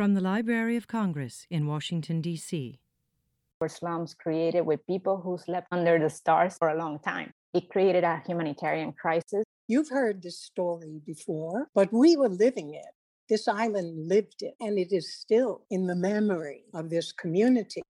From 0.00 0.14
the 0.14 0.22
Library 0.22 0.76
of 0.76 0.88
Congress 0.88 1.46
in 1.50 1.66
Washington, 1.66 2.22
D.C. 2.22 2.78
were 3.60 3.68
slums 3.68 4.14
created 4.14 4.62
with 4.62 4.86
people 4.86 5.18
who 5.18 5.36
slept 5.36 5.66
under 5.70 5.98
the 5.98 6.08
stars 6.08 6.56
for 6.56 6.70
a 6.70 6.78
long 6.78 7.00
time. 7.00 7.34
It 7.52 7.68
created 7.68 8.02
a 8.02 8.22
humanitarian 8.26 8.94
crisis. 8.94 9.44
You've 9.68 9.90
heard 9.90 10.22
this 10.22 10.40
story 10.40 11.02
before, 11.04 11.68
but 11.74 11.92
we 11.92 12.16
were 12.16 12.30
living 12.30 12.72
it. 12.72 12.86
This 13.28 13.46
island 13.46 14.08
lived 14.08 14.40
it, 14.40 14.54
and 14.58 14.78
it 14.78 14.90
is 14.90 15.12
still 15.12 15.66
in 15.70 15.86
the 15.86 15.96
memory 15.96 16.64
of 16.72 16.88
this 16.88 17.12
community. 17.12 17.82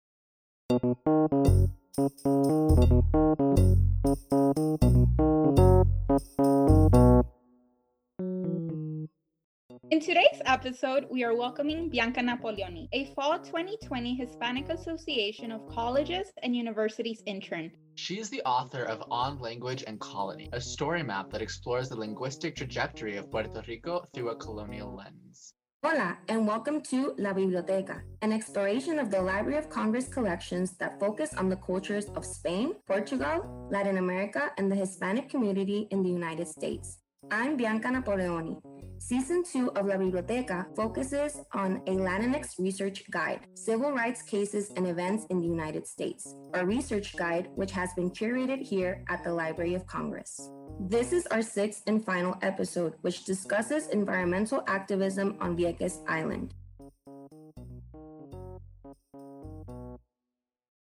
In 9.90 10.00
today's 10.00 10.42
episode, 10.44 11.06
we 11.10 11.24
are 11.24 11.34
welcoming 11.34 11.88
Bianca 11.88 12.20
Napoleoni, 12.20 12.90
a 12.92 13.06
fall 13.14 13.38
2020 13.38 14.16
Hispanic 14.16 14.68
Association 14.68 15.50
of 15.50 15.66
Colleges 15.66 16.30
and 16.42 16.54
Universities 16.54 17.22
intern. 17.24 17.70
She 17.94 18.20
is 18.20 18.28
the 18.28 18.42
author 18.42 18.84
of 18.84 19.02
On 19.10 19.38
Language 19.38 19.84
and 19.86 19.98
Colony, 19.98 20.50
a 20.52 20.60
story 20.60 21.02
map 21.02 21.30
that 21.30 21.40
explores 21.40 21.88
the 21.88 21.96
linguistic 21.96 22.54
trajectory 22.54 23.16
of 23.16 23.30
Puerto 23.30 23.62
Rico 23.66 24.04
through 24.12 24.28
a 24.28 24.36
colonial 24.36 24.94
lens. 24.94 25.54
Hola, 25.82 26.18
and 26.28 26.46
welcome 26.46 26.82
to 26.82 27.14
La 27.16 27.32
Biblioteca, 27.32 28.02
an 28.20 28.30
exploration 28.30 28.98
of 28.98 29.10
the 29.10 29.22
Library 29.22 29.56
of 29.56 29.70
Congress 29.70 30.06
collections 30.06 30.72
that 30.72 31.00
focus 31.00 31.32
on 31.32 31.48
the 31.48 31.56
cultures 31.56 32.10
of 32.14 32.26
Spain, 32.26 32.74
Portugal, 32.86 33.68
Latin 33.70 33.96
America, 33.96 34.50
and 34.58 34.70
the 34.70 34.76
Hispanic 34.76 35.30
community 35.30 35.88
in 35.90 36.02
the 36.02 36.10
United 36.10 36.46
States. 36.46 36.98
I'm 37.30 37.58
Bianca 37.58 37.88
Napoleoni. 37.88 38.56
Season 38.98 39.44
2 39.44 39.72
of 39.72 39.86
La 39.86 39.98
Biblioteca 39.98 40.66
focuses 40.74 41.42
on 41.52 41.82
a 41.86 41.90
Latinx 41.90 42.58
research 42.58 43.02
guide, 43.10 43.40
Civil 43.52 43.92
Rights 43.92 44.22
Cases 44.22 44.72
and 44.76 44.86
Events 44.86 45.26
in 45.28 45.38
the 45.38 45.46
United 45.46 45.86
States, 45.86 46.34
a 46.54 46.64
research 46.64 47.14
guide 47.16 47.48
which 47.54 47.70
has 47.72 47.92
been 47.94 48.10
curated 48.10 48.62
here 48.62 49.04
at 49.10 49.22
the 49.24 49.32
Library 49.32 49.74
of 49.74 49.86
Congress. 49.86 50.50
This 50.80 51.12
is 51.12 51.26
our 51.26 51.42
sixth 51.42 51.82
and 51.86 52.02
final 52.02 52.34
episode, 52.40 52.94
which 53.02 53.24
discusses 53.24 53.88
environmental 53.88 54.64
activism 54.66 55.36
on 55.38 55.54
Vieques 55.54 55.98
Island. 56.08 56.54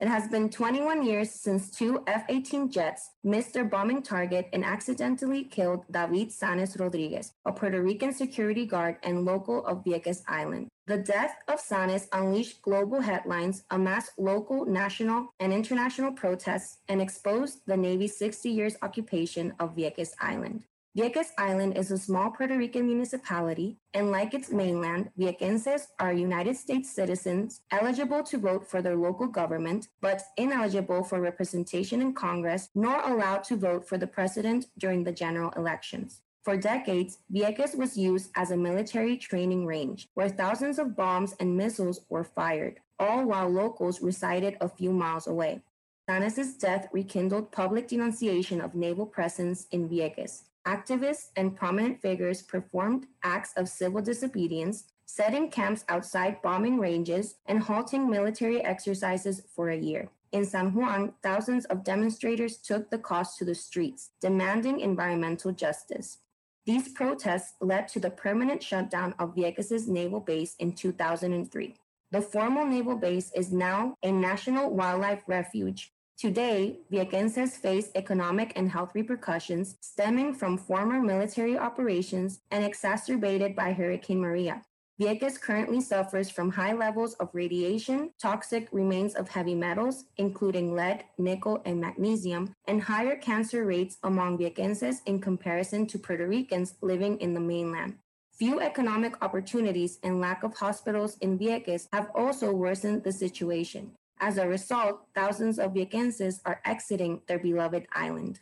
It 0.00 0.06
has 0.06 0.28
been 0.28 0.48
21 0.48 1.02
years 1.02 1.28
since 1.32 1.72
two 1.72 2.04
F 2.06 2.24
18 2.28 2.70
jets 2.70 3.10
missed 3.24 3.52
their 3.52 3.64
bombing 3.64 4.00
target 4.00 4.48
and 4.52 4.64
accidentally 4.64 5.42
killed 5.42 5.84
David 5.90 6.30
Sanes 6.30 6.78
Rodriguez, 6.78 7.32
a 7.44 7.52
Puerto 7.52 7.82
Rican 7.82 8.12
security 8.12 8.64
guard 8.64 8.98
and 9.02 9.24
local 9.24 9.66
of 9.66 9.82
Vieques 9.82 10.22
Island. 10.28 10.68
The 10.86 10.98
death 10.98 11.34
of 11.48 11.58
Sanes 11.58 12.06
unleashed 12.12 12.62
global 12.62 13.00
headlines, 13.00 13.64
amassed 13.72 14.12
local, 14.18 14.66
national, 14.66 15.34
and 15.40 15.52
international 15.52 16.12
protests, 16.12 16.78
and 16.86 17.02
exposed 17.02 17.58
the 17.66 17.77
Navy's 17.77 18.16
60 18.16 18.50
years 18.50 18.77
occupation 18.83 19.52
of 19.58 19.74
Vieques 19.74 20.12
Island. 20.20 20.62
Vieques 20.98 21.30
Island 21.38 21.78
is 21.78 21.92
a 21.92 21.96
small 21.96 22.28
Puerto 22.28 22.58
Rican 22.58 22.86
municipality, 22.86 23.77
and 23.94 24.10
like 24.10 24.34
its 24.34 24.50
mainland, 24.50 25.10
Viequenses 25.16 25.86
are 26.00 26.12
United 26.12 26.56
States 26.56 26.90
citizens 26.90 27.60
eligible 27.70 28.24
to 28.24 28.36
vote 28.36 28.68
for 28.68 28.82
their 28.82 28.96
local 28.96 29.28
government, 29.28 29.86
but 30.00 30.22
ineligible 30.36 31.05
for 31.05 31.20
representation 31.20 32.02
in 32.02 32.14
Congress, 32.14 32.70
nor 32.74 33.00
allowed 33.02 33.44
to 33.44 33.55
vote 33.55 33.88
for 33.88 33.96
the 33.96 34.08
president 34.08 34.66
during 34.77 35.05
the 35.05 35.12
general 35.12 35.52
elections. 35.52 36.22
For 36.42 36.56
decades, 36.56 37.18
Vieques 37.33 37.77
was 37.77 37.96
used 37.96 38.33
as 38.34 38.50
a 38.50 38.56
military 38.56 39.16
training 39.16 39.66
range 39.66 40.08
where 40.14 40.28
thousands 40.28 40.80
of 40.80 40.96
bombs 40.96 41.33
and 41.38 41.56
missiles 41.56 42.00
were 42.08 42.24
fired, 42.24 42.80
all 42.98 43.24
while 43.24 43.48
locals 43.48 44.02
resided 44.02 44.56
a 44.60 44.68
few 44.68 44.90
miles 44.90 45.28
away. 45.28 45.62
Sanes's 46.08 46.55
death 46.55 46.88
rekindled 46.90 47.52
public 47.52 47.86
denunciation 47.86 48.61
of 48.61 48.74
naval 48.74 49.06
presence 49.06 49.68
in 49.70 49.89
Vieques, 49.89 50.48
activists 50.68 51.30
and 51.34 51.56
prominent 51.56 52.01
figures 52.02 52.42
performed 52.42 53.06
acts 53.23 53.52
of 53.56 53.68
civil 53.68 54.02
disobedience, 54.02 54.84
setting 55.06 55.51
camps 55.51 55.84
outside 55.89 56.42
bombing 56.42 56.79
ranges, 56.79 57.36
and 57.46 57.62
halting 57.62 58.08
military 58.08 58.62
exercises 58.62 59.42
for 59.55 59.70
a 59.70 59.77
year. 59.90 60.11
In 60.30 60.45
San 60.45 60.74
Juan, 60.74 61.14
thousands 61.23 61.64
of 61.67 61.84
demonstrators 61.84 62.58
took 62.58 62.90
the 62.90 62.98
cause 62.98 63.34
to 63.36 63.46
the 63.46 63.55
streets, 63.55 64.11
demanding 64.20 64.80
environmental 64.80 65.52
justice. 65.52 66.18
These 66.67 66.90
protests 66.90 67.55
led 67.62 67.89
to 67.89 68.00
the 68.00 68.11
permanent 68.11 68.62
shutdown 68.62 69.14
of 69.18 69.35
Vieques' 69.35 69.89
naval 69.89 70.20
base 70.20 70.55
in 70.58 70.73
2003. 70.73 71.77
The 72.11 72.20
formal 72.20 72.67
naval 72.67 72.96
base 72.96 73.33
is 73.35 73.52
now 73.52 73.95
a 74.02 74.12
national 74.12 74.74
wildlife 74.74 75.23
refuge 75.27 75.92
Today, 76.18 76.80
Viequenses 76.90 77.51
face 77.51 77.92
economic 77.95 78.52
and 78.56 78.68
health 78.68 78.90
repercussions 78.92 79.77
stemming 79.80 80.34
from 80.34 80.58
former 80.58 81.01
military 81.01 81.56
operations 81.56 82.40
and 82.51 82.64
exacerbated 82.64 83.55
by 83.55 83.73
Hurricane 83.73 84.18
Maria. 84.18 84.62
Vieques 85.01 85.40
currently 85.40 85.80
suffers 85.80 86.29
from 86.29 86.51
high 86.51 86.73
levels 86.73 87.14
of 87.20 87.30
radiation, 87.34 88.11
toxic 88.20 88.67
remains 88.73 89.14
of 89.14 89.29
heavy 89.29 89.55
metals, 89.55 90.06
including 90.17 90.74
lead, 90.74 91.05
nickel, 91.18 91.62
and 91.64 91.80
magnesium, 91.80 92.52
and 92.67 92.83
higher 92.83 93.14
cancer 93.14 93.64
rates 93.64 93.98
among 94.02 94.39
Viequenses 94.39 95.02
in 95.06 95.20
comparison 95.20 95.86
to 95.86 96.00
Puerto 96.00 96.27
Ricans 96.27 96.74
living 96.83 97.17
in 97.20 97.33
the 97.33 97.40
mainland. 97.40 97.95
Few 98.33 98.58
economic 98.58 99.23
opportunities 99.23 100.00
and 100.02 100.20
lack 100.20 100.42
of 100.42 100.56
hospitals 100.56 101.17
in 101.20 101.39
Vieques 101.39 101.86
have 101.92 102.11
also 102.12 102.52
worsened 102.52 103.05
the 103.05 103.12
situation. 103.12 103.92
As 104.20 104.36
a 104.36 104.48
result, 104.48 105.06
thousands 105.14 105.58
of 105.61 105.74
Viequenses 105.74 106.40
are 106.45 106.61
exiting 106.64 107.23
their 107.29 107.39
beloved 107.39 107.86
island. 107.92 108.40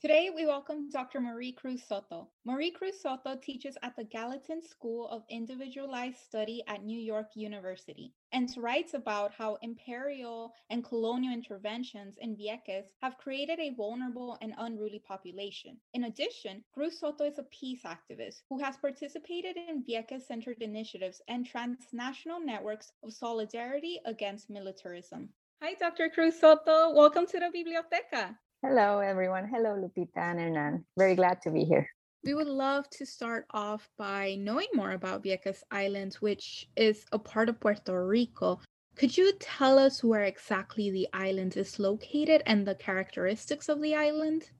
Today, 0.00 0.30
we 0.32 0.46
welcome 0.46 0.88
Dr. 0.90 1.20
Marie 1.20 1.50
Cruz 1.50 1.82
Soto. 1.82 2.28
Marie 2.44 2.70
Cruz 2.70 3.02
Soto 3.02 3.34
teaches 3.34 3.76
at 3.82 3.96
the 3.96 4.04
Gallatin 4.04 4.62
School 4.62 5.08
of 5.08 5.24
Individualized 5.28 6.18
Study 6.18 6.62
at 6.68 6.84
New 6.84 7.00
York 7.00 7.30
University 7.34 8.14
and 8.30 8.48
writes 8.56 8.94
about 8.94 9.32
how 9.34 9.56
imperial 9.60 10.54
and 10.70 10.84
colonial 10.84 11.34
interventions 11.34 12.16
in 12.20 12.36
Vieques 12.36 12.92
have 13.02 13.18
created 13.18 13.58
a 13.58 13.74
vulnerable 13.74 14.38
and 14.40 14.54
unruly 14.58 15.02
population. 15.04 15.76
In 15.94 16.04
addition, 16.04 16.62
Cruz 16.72 17.00
Soto 17.00 17.24
is 17.24 17.40
a 17.40 17.48
peace 17.50 17.82
activist 17.82 18.42
who 18.48 18.60
has 18.60 18.76
participated 18.76 19.56
in 19.56 19.82
Vieques 19.82 20.28
centered 20.28 20.62
initiatives 20.62 21.20
and 21.26 21.44
transnational 21.44 22.38
networks 22.38 22.92
of 23.02 23.12
solidarity 23.12 23.98
against 24.04 24.48
militarism. 24.48 25.30
Hi, 25.60 25.74
Dr. 25.74 26.08
Cruz 26.08 26.38
Soto. 26.38 26.92
Welcome 26.92 27.26
to 27.26 27.40
the 27.40 27.50
Biblioteca. 27.52 28.38
Hello, 28.60 28.98
everyone. 28.98 29.46
Hello, 29.46 29.76
Lupita 29.76 30.16
and 30.16 30.40
Hernan. 30.40 30.84
Very 30.96 31.14
glad 31.14 31.40
to 31.42 31.50
be 31.52 31.62
here. 31.62 31.88
We 32.24 32.34
would 32.34 32.48
love 32.48 32.90
to 32.90 33.06
start 33.06 33.46
off 33.50 33.88
by 33.96 34.34
knowing 34.40 34.66
more 34.74 34.90
about 34.90 35.22
Vieques 35.22 35.62
Island, 35.70 36.14
which 36.14 36.68
is 36.74 37.04
a 37.12 37.20
part 37.20 37.48
of 37.48 37.60
Puerto 37.60 38.04
Rico. 38.04 38.60
Could 38.96 39.16
you 39.16 39.32
tell 39.38 39.78
us 39.78 40.02
where 40.02 40.24
exactly 40.24 40.90
the 40.90 41.06
island 41.12 41.56
is 41.56 41.78
located 41.78 42.42
and 42.46 42.66
the 42.66 42.74
characteristics 42.74 43.68
of 43.68 43.80
the 43.80 43.94
island? 43.94 44.50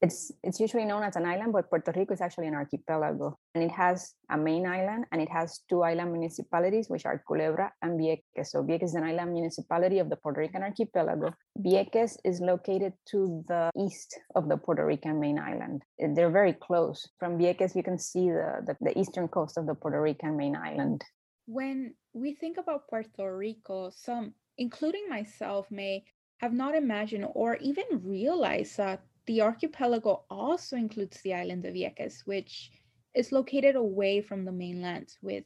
It's 0.00 0.30
it's 0.44 0.60
usually 0.60 0.84
known 0.84 1.02
as 1.02 1.16
an 1.16 1.26
island, 1.26 1.52
but 1.52 1.68
Puerto 1.68 1.92
Rico 1.92 2.14
is 2.14 2.20
actually 2.20 2.46
an 2.46 2.54
archipelago, 2.54 3.36
and 3.54 3.64
it 3.64 3.72
has 3.72 4.14
a 4.30 4.38
main 4.38 4.64
island 4.64 5.06
and 5.10 5.20
it 5.20 5.28
has 5.28 5.60
two 5.68 5.82
island 5.82 6.12
municipalities, 6.12 6.88
which 6.88 7.04
are 7.04 7.22
Culebra 7.28 7.70
and 7.82 7.98
Vieques. 7.98 8.46
So 8.46 8.62
Vieques 8.62 8.84
is 8.84 8.94
an 8.94 9.02
island 9.02 9.32
municipality 9.32 9.98
of 9.98 10.08
the 10.08 10.16
Puerto 10.16 10.40
Rican 10.40 10.62
archipelago. 10.62 11.34
Vieques 11.58 12.16
is 12.24 12.40
located 12.40 12.92
to 13.10 13.44
the 13.48 13.70
east 13.76 14.16
of 14.36 14.48
the 14.48 14.56
Puerto 14.56 14.86
Rican 14.86 15.18
main 15.18 15.38
island. 15.38 15.82
They're 15.98 16.30
very 16.30 16.52
close. 16.52 17.08
From 17.18 17.36
Vieques, 17.36 17.74
you 17.74 17.82
can 17.82 17.98
see 17.98 18.30
the, 18.30 18.62
the, 18.66 18.76
the 18.80 18.98
eastern 18.98 19.26
coast 19.26 19.58
of 19.58 19.66
the 19.66 19.74
Puerto 19.74 20.00
Rican 20.00 20.36
main 20.36 20.54
island. 20.54 21.02
When 21.46 21.94
we 22.12 22.34
think 22.34 22.56
about 22.56 22.86
Puerto 22.88 23.36
Rico, 23.36 23.90
some, 23.90 24.34
including 24.58 25.08
myself, 25.08 25.66
may 25.70 26.04
have 26.38 26.52
not 26.52 26.76
imagined 26.76 27.26
or 27.34 27.56
even 27.56 27.84
realized 28.04 28.76
that 28.76 29.00
the 29.28 29.42
archipelago 29.42 30.24
also 30.30 30.74
includes 30.74 31.20
the 31.20 31.34
island 31.34 31.64
of 31.66 31.74
Vieques, 31.74 32.22
which 32.24 32.72
is 33.14 33.30
located 33.30 33.76
away 33.76 34.22
from 34.22 34.44
the 34.44 34.52
mainland 34.52 35.14
with 35.22 35.44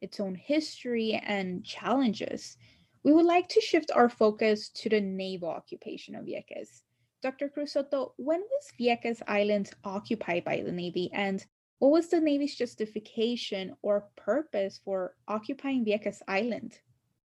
its 0.00 0.20
own 0.20 0.36
history 0.36 1.20
and 1.26 1.64
challenges. 1.64 2.56
We 3.02 3.12
would 3.12 3.26
like 3.26 3.48
to 3.48 3.60
shift 3.60 3.90
our 3.90 4.08
focus 4.08 4.68
to 4.80 4.88
the 4.88 5.00
naval 5.00 5.48
occupation 5.48 6.14
of 6.14 6.26
Vieques. 6.26 6.82
Dr. 7.22 7.48
Cruz 7.48 7.72
Soto, 7.72 8.14
when 8.18 8.40
was 8.40 8.72
Vieques 8.78 9.20
Island 9.26 9.72
occupied 9.82 10.44
by 10.44 10.62
the 10.62 10.72
Navy 10.72 11.10
and 11.12 11.44
what 11.80 11.90
was 11.90 12.08
the 12.08 12.20
Navy's 12.20 12.54
justification 12.54 13.74
or 13.82 14.08
purpose 14.16 14.80
for 14.84 15.16
occupying 15.26 15.84
Vieques 15.84 16.22
Island? 16.28 16.78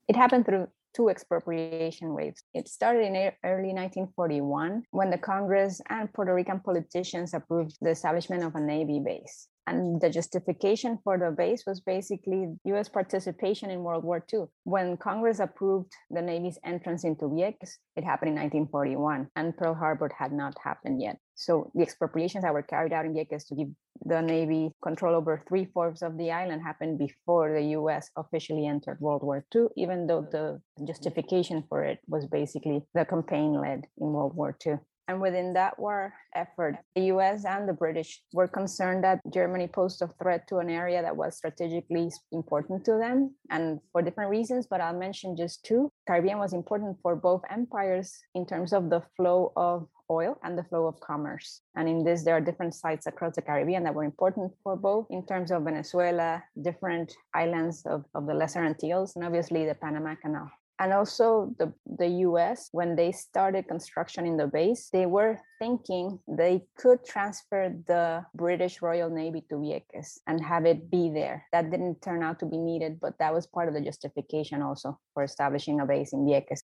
It 0.07 0.15
happened 0.15 0.45
through 0.45 0.67
two 0.97 1.09
expropriation 1.09 2.13
waves. 2.13 2.43
It 2.55 2.67
started 2.67 3.05
in 3.05 3.15
early 3.43 3.71
1941 3.71 4.83
when 4.89 5.09
the 5.11 5.17
Congress 5.17 5.79
and 5.89 6.11
Puerto 6.11 6.33
Rican 6.33 6.59
politicians 6.59 7.35
approved 7.35 7.77
the 7.81 7.91
establishment 7.91 8.43
of 8.43 8.55
a 8.55 8.59
Navy 8.59 8.99
base. 8.99 9.47
And 9.67 9.99
the 9.99 10.09
justification 10.09 10.97
for 11.03 11.17
the 11.17 11.29
base 11.29 11.65
was 11.67 11.81
basically 11.81 12.55
US 12.63 12.87
participation 12.87 13.69
in 13.69 13.83
World 13.83 14.05
War 14.05 14.23
II. 14.33 14.45
When 14.63 14.95
Congress 14.95 15.39
approved 15.39 15.91
the 16.09 16.21
Navy's 16.21 16.57
entrance 16.63 17.03
into 17.03 17.25
Vieques, 17.25 17.75
it 17.97 18.05
happened 18.05 18.29
in 18.29 18.35
1941, 18.35 19.27
and 19.35 19.57
Pearl 19.57 19.73
Harbor 19.73 20.09
had 20.17 20.31
not 20.31 20.55
happened 20.63 21.01
yet. 21.01 21.17
So 21.35 21.69
the 21.75 21.83
expropriations 21.83 22.43
that 22.43 22.53
were 22.53 22.63
carried 22.63 22.93
out 22.93 23.05
in 23.05 23.13
Vieques 23.13 23.45
to 23.47 23.55
give 23.55 23.67
the 24.05 24.21
Navy 24.21 24.71
control 24.81 25.15
over 25.15 25.43
three 25.47 25.65
fourths 25.65 26.01
of 26.01 26.17
the 26.17 26.31
island 26.31 26.61
happened 26.61 26.97
before 26.97 27.51
the 27.51 27.75
US 27.77 28.09
officially 28.15 28.65
entered 28.65 29.01
World 29.01 29.23
War 29.23 29.45
II, 29.53 29.67
even 29.75 30.07
though 30.07 30.21
the 30.21 30.61
justification 30.85 31.63
for 31.67 31.83
it 31.83 31.99
was 32.07 32.25
basically 32.25 32.83
the 32.93 33.03
campaign 33.03 33.53
led 33.53 33.85
in 33.97 34.13
World 34.13 34.33
War 34.35 34.55
II. 34.65 34.77
And 35.07 35.21
within 35.21 35.53
that 35.53 35.79
war 35.79 36.13
effort, 36.35 36.77
the 36.95 37.05
US 37.13 37.45
and 37.45 37.67
the 37.67 37.73
British 37.73 38.21
were 38.33 38.47
concerned 38.47 39.03
that 39.03 39.21
Germany 39.33 39.67
posed 39.67 40.01
a 40.01 40.09
threat 40.21 40.47
to 40.47 40.57
an 40.57 40.69
area 40.69 41.01
that 41.01 41.15
was 41.15 41.37
strategically 41.37 42.11
important 42.31 42.83
to 42.85 42.97
them 42.97 43.35
and 43.49 43.79
for 43.91 44.01
different 44.01 44.29
reasons, 44.29 44.67
but 44.67 44.81
I'll 44.81 44.97
mention 44.97 45.37
just 45.37 45.63
two. 45.63 45.91
Caribbean 46.07 46.39
was 46.39 46.53
important 46.53 46.97
for 47.01 47.15
both 47.15 47.41
empires 47.49 48.17
in 48.35 48.45
terms 48.45 48.73
of 48.73 48.89
the 48.89 49.01
flow 49.15 49.53
of 49.55 49.87
oil 50.09 50.37
and 50.43 50.57
the 50.57 50.63
flow 50.63 50.87
of 50.87 50.99
commerce. 50.99 51.61
And 51.75 51.87
in 51.87 52.03
this, 52.03 52.23
there 52.23 52.35
are 52.35 52.41
different 52.41 52.73
sites 52.73 53.07
across 53.07 53.35
the 53.35 53.41
Caribbean 53.41 53.83
that 53.83 53.93
were 53.93 54.03
important 54.03 54.53
for 54.63 54.75
both 54.75 55.07
in 55.09 55.25
terms 55.25 55.51
of 55.51 55.63
Venezuela, 55.63 56.43
different 56.61 57.13
islands 57.33 57.85
of, 57.85 58.05
of 58.13 58.25
the 58.25 58.33
Lesser 58.33 58.63
Antilles, 58.63 59.15
and 59.15 59.25
obviously 59.25 59.65
the 59.65 59.75
Panama 59.75 60.15
Canal 60.15 60.49
and 60.79 60.93
also 60.93 61.53
the, 61.57 61.73
the 61.97 62.07
US, 62.27 62.69
when 62.71 62.95
they 62.95 63.11
started 63.11 63.67
construction 63.67 64.25
in 64.25 64.37
the 64.37 64.47
base, 64.47 64.89
they 64.91 65.05
were 65.05 65.39
thinking 65.59 66.19
they 66.27 66.63
could 66.77 67.03
transfer 67.03 67.73
the 67.87 68.23
British 68.35 68.81
Royal 68.81 69.09
Navy 69.09 69.43
to 69.49 69.55
Vieques 69.55 70.19
and 70.27 70.43
have 70.43 70.65
it 70.65 70.91
be 70.91 71.09
there. 71.09 71.45
That 71.51 71.71
didn't 71.71 72.01
turn 72.01 72.21
out 72.23 72.39
to 72.39 72.45
be 72.45 72.57
needed, 72.57 72.99
but 72.99 73.17
that 73.19 73.33
was 73.33 73.47
part 73.47 73.67
of 73.67 73.73
the 73.73 73.81
justification 73.81 74.61
also 74.61 74.99
for 75.13 75.23
establishing 75.23 75.79
a 75.79 75.85
base 75.85 76.13
in 76.13 76.25
Vieques. 76.25 76.61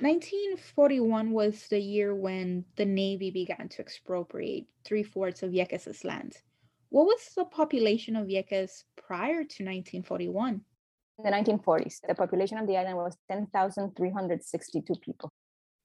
1941 0.00 1.30
was 1.30 1.66
the 1.68 1.80
year 1.80 2.14
when 2.14 2.64
the 2.76 2.84
Navy 2.84 3.30
began 3.30 3.68
to 3.68 3.80
expropriate 3.80 4.66
three 4.84 5.02
fourths 5.02 5.42
of 5.42 5.52
Vieques' 5.52 6.04
land. 6.04 6.36
What 6.90 7.06
was 7.06 7.30
the 7.36 7.44
population 7.44 8.14
of 8.14 8.26
Vieques 8.26 8.84
prior 8.96 9.42
to 9.42 9.64
1941? 9.64 10.60
The 11.18 11.30
1940s, 11.30 12.00
the 12.06 12.14
population 12.14 12.58
of 12.58 12.66
the 12.66 12.76
island 12.76 12.98
was 12.98 13.16
10,362 13.30 14.94
people. 15.00 15.30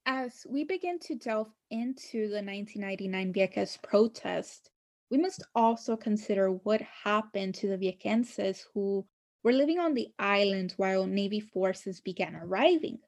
As 0.04 0.46
we 0.48 0.64
begin 0.64 0.98
to 1.00 1.14
delve 1.14 1.50
into 1.70 2.28
the 2.28 2.42
1999 2.42 3.32
Vieques 3.32 3.80
protest, 3.82 4.70
we 5.10 5.16
must 5.16 5.42
also 5.54 5.96
consider 5.96 6.50
what 6.50 6.82
happened 6.82 7.54
to 7.56 7.68
the 7.68 7.78
Viequenses 7.78 8.64
who 8.74 9.06
were 9.42 9.52
living 9.52 9.78
on 9.78 9.94
the 9.94 10.08
island 10.18 10.74
while 10.76 11.06
Navy 11.06 11.40
forces 11.40 12.00
began 12.00 12.36
arriving. 12.36 12.98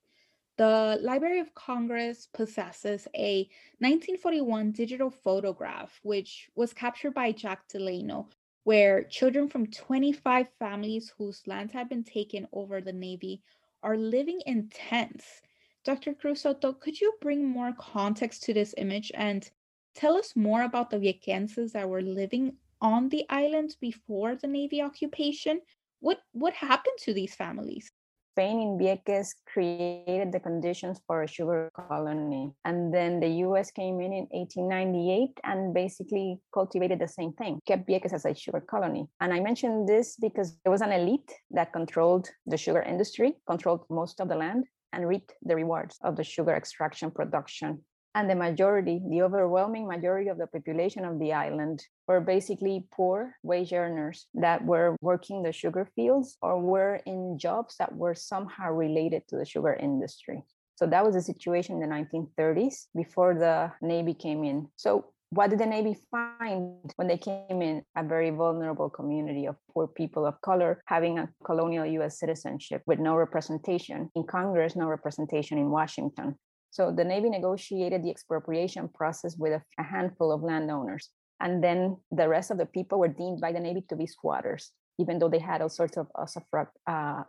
The 0.57 0.99
Library 1.03 1.41
of 1.41 1.55
Congress 1.55 2.29
possesses 2.33 3.07
a 3.15 3.49
1941 3.81 4.73
digital 4.73 5.11
photograph, 5.11 5.99
which 6.03 6.49
was 6.55 6.73
captured 6.73 7.13
by 7.13 7.33
Jack 7.33 7.69
Delano, 7.69 8.29
where 8.65 9.05
children 9.05 9.49
from 9.49 9.67
25 9.71 10.49
families 10.59 11.13
whose 11.17 11.47
lands 11.47 11.73
had 11.73 11.89
been 11.89 12.05
taken 12.05 12.49
over 12.53 12.81
the 12.81 12.93
Navy 12.93 13.43
are 13.83 13.97
living 13.97 14.41
in 14.47 14.69
tents. 14.71 15.43
Dr. 15.85 16.15
Cruz 16.15 16.41
Soto, 16.41 16.73
could 16.73 17.01
you 17.01 17.13
bring 17.21 17.47
more 17.47 17.73
context 17.79 18.43
to 18.45 18.55
this 18.55 18.75
image 18.79 19.13
and 19.15 19.51
tell 19.95 20.17
us 20.17 20.35
more 20.35 20.63
about 20.63 20.91
the 20.91 20.99
Viequenses 20.99 21.73
that 21.73 21.89
were 21.89 22.03
living 22.03 22.57
on 22.81 23.09
the 23.11 23.25
island 23.29 23.77
before 23.81 24.35
the 24.35 24.49
Navy 24.49 24.83
occupation? 24.83 25.61
What, 26.01 26.21
what 26.33 26.55
happened 26.55 26.99
to 27.01 27.15
these 27.15 27.35
families? 27.35 27.93
Spain 28.35 28.59
in 28.59 28.77
Vieques 28.77 29.29
created 29.47 30.33
the 30.33 30.41
conditions 30.41 31.01
for 31.07 31.23
a 31.23 31.29
sugar 31.29 31.71
colony. 31.73 32.51
And 32.65 32.93
then 32.93 33.21
the 33.21 33.29
US 33.47 33.71
came 33.71 34.01
in 34.01 34.13
in 34.13 34.27
1898 34.33 35.39
and 35.45 35.73
basically 35.73 36.41
cultivated 36.53 36.99
the 36.99 37.07
same 37.07 37.33
thing, 37.35 37.61
kept 37.65 37.87
Vieques 37.87 38.13
as 38.13 38.25
a 38.25 38.35
sugar 38.35 38.61
colony. 38.61 39.07
And 39.21 39.33
I 39.33 39.39
mention 39.39 39.87
this 39.87 40.17
because 40.17 40.57
there 40.65 40.73
was 40.73 40.83
an 40.83 40.91
elite 40.91 41.33
that 41.53 41.73
controlled 41.73 42.29
the 42.47 42.57
sugar 42.57 42.83
industry, 42.83 43.35
controlled 43.47 43.85
most 43.89 44.19
of 44.21 44.29
the 44.29 44.35
land, 44.35 44.65
and 44.93 45.07
reaped 45.07 45.35
the 45.43 45.55
rewards 45.55 45.97
of 46.03 46.17
the 46.17 46.25
sugar 46.25 46.57
extraction 46.57 47.13
production 47.13 47.85
and 48.15 48.31
the 48.31 48.35
majority, 48.35 49.01
the 49.09 49.23
overwhelming 49.23 49.87
majority 49.87 50.29
of 50.29 50.39
the 50.39 50.47
population 50.47 51.05
of 51.05 51.19
the 51.19 51.33
island 51.33 51.85
were 52.07 52.21
basically 52.21 52.87
poor 52.93 53.35
wage 53.43 53.73
earners 53.73 54.27
that 54.35 54.65
were 54.65 54.97
working 55.01 55.43
the 55.43 55.53
sugar 55.53 55.89
fields 55.97 56.37
or 56.41 56.61
were 56.61 57.01
in 57.07 57.39
jobs 57.39 57.77
that 57.79 57.95
were 57.95 58.15
somehow 58.15 58.71
related 58.71 59.27
to 59.29 59.37
the 59.37 59.45
sugar 59.45 59.75
industry. 59.75 60.43
So 60.77 60.87
that 60.87 61.05
was 61.05 61.15
the 61.15 61.23
situation 61.23 61.77
in 61.77 61.89
the 61.89 61.95
1930s 61.95 62.87
before 62.95 63.35
the 63.35 63.73
Navy 63.81 64.15
came 64.15 64.45
in. 64.45 64.69
So 64.77 65.07
what 65.31 65.51
did 65.51 65.59
the 65.59 65.67
Navy 65.67 65.97
find 66.11 66.93
when 66.95 67.09
they 67.09 67.19
came 67.19 67.63
in? 67.63 67.83
A 67.97 68.05
very 68.05 68.31
vulnerable 68.31 68.89
community 68.89 69.47
of 69.47 69.57
poor 69.73 69.89
people 69.89 70.25
of 70.25 70.41
color 70.41 70.81
having 70.87 71.19
a 71.19 71.29
colonial 71.45 71.85
US 71.85 72.21
citizenship 72.21 72.83
with 72.87 73.01
no 73.01 73.17
representation 73.17 74.11
in 74.15 74.25
Congress, 74.25 74.77
no 74.77 74.87
representation 74.87 75.59
in 75.59 75.71
Washington. 75.71 76.37
So 76.75 76.91
the 76.91 77.05
Navy 77.05 77.31
negotiated 77.31 78.03
the 78.03 78.11
expropriation 78.11 78.89
process 78.89 79.37
with 79.39 79.53
a, 79.53 79.83
handful 79.83 80.33
of 80.33 80.43
landowners. 80.43 81.09
And 81.39 81.63
then 81.63 81.99
the 82.11 82.29
rest 82.29 82.51
of 82.51 82.59
the 82.59 82.67
people 82.67 82.99
were 82.99 83.07
deemed 83.07 83.41
by 83.41 83.53
the 83.53 83.61
Navy 83.61 83.85
to 83.91 83.95
be 83.95 84.09
squatters, 84.09 84.73
even 84.99 85.21
though 85.21 85.29
they 85.29 85.39
had 85.39 85.63
all 85.63 85.69
sorts 85.69 85.97
of 85.97 86.09
usufruct, 86.17 86.75
uh, 86.89 87.23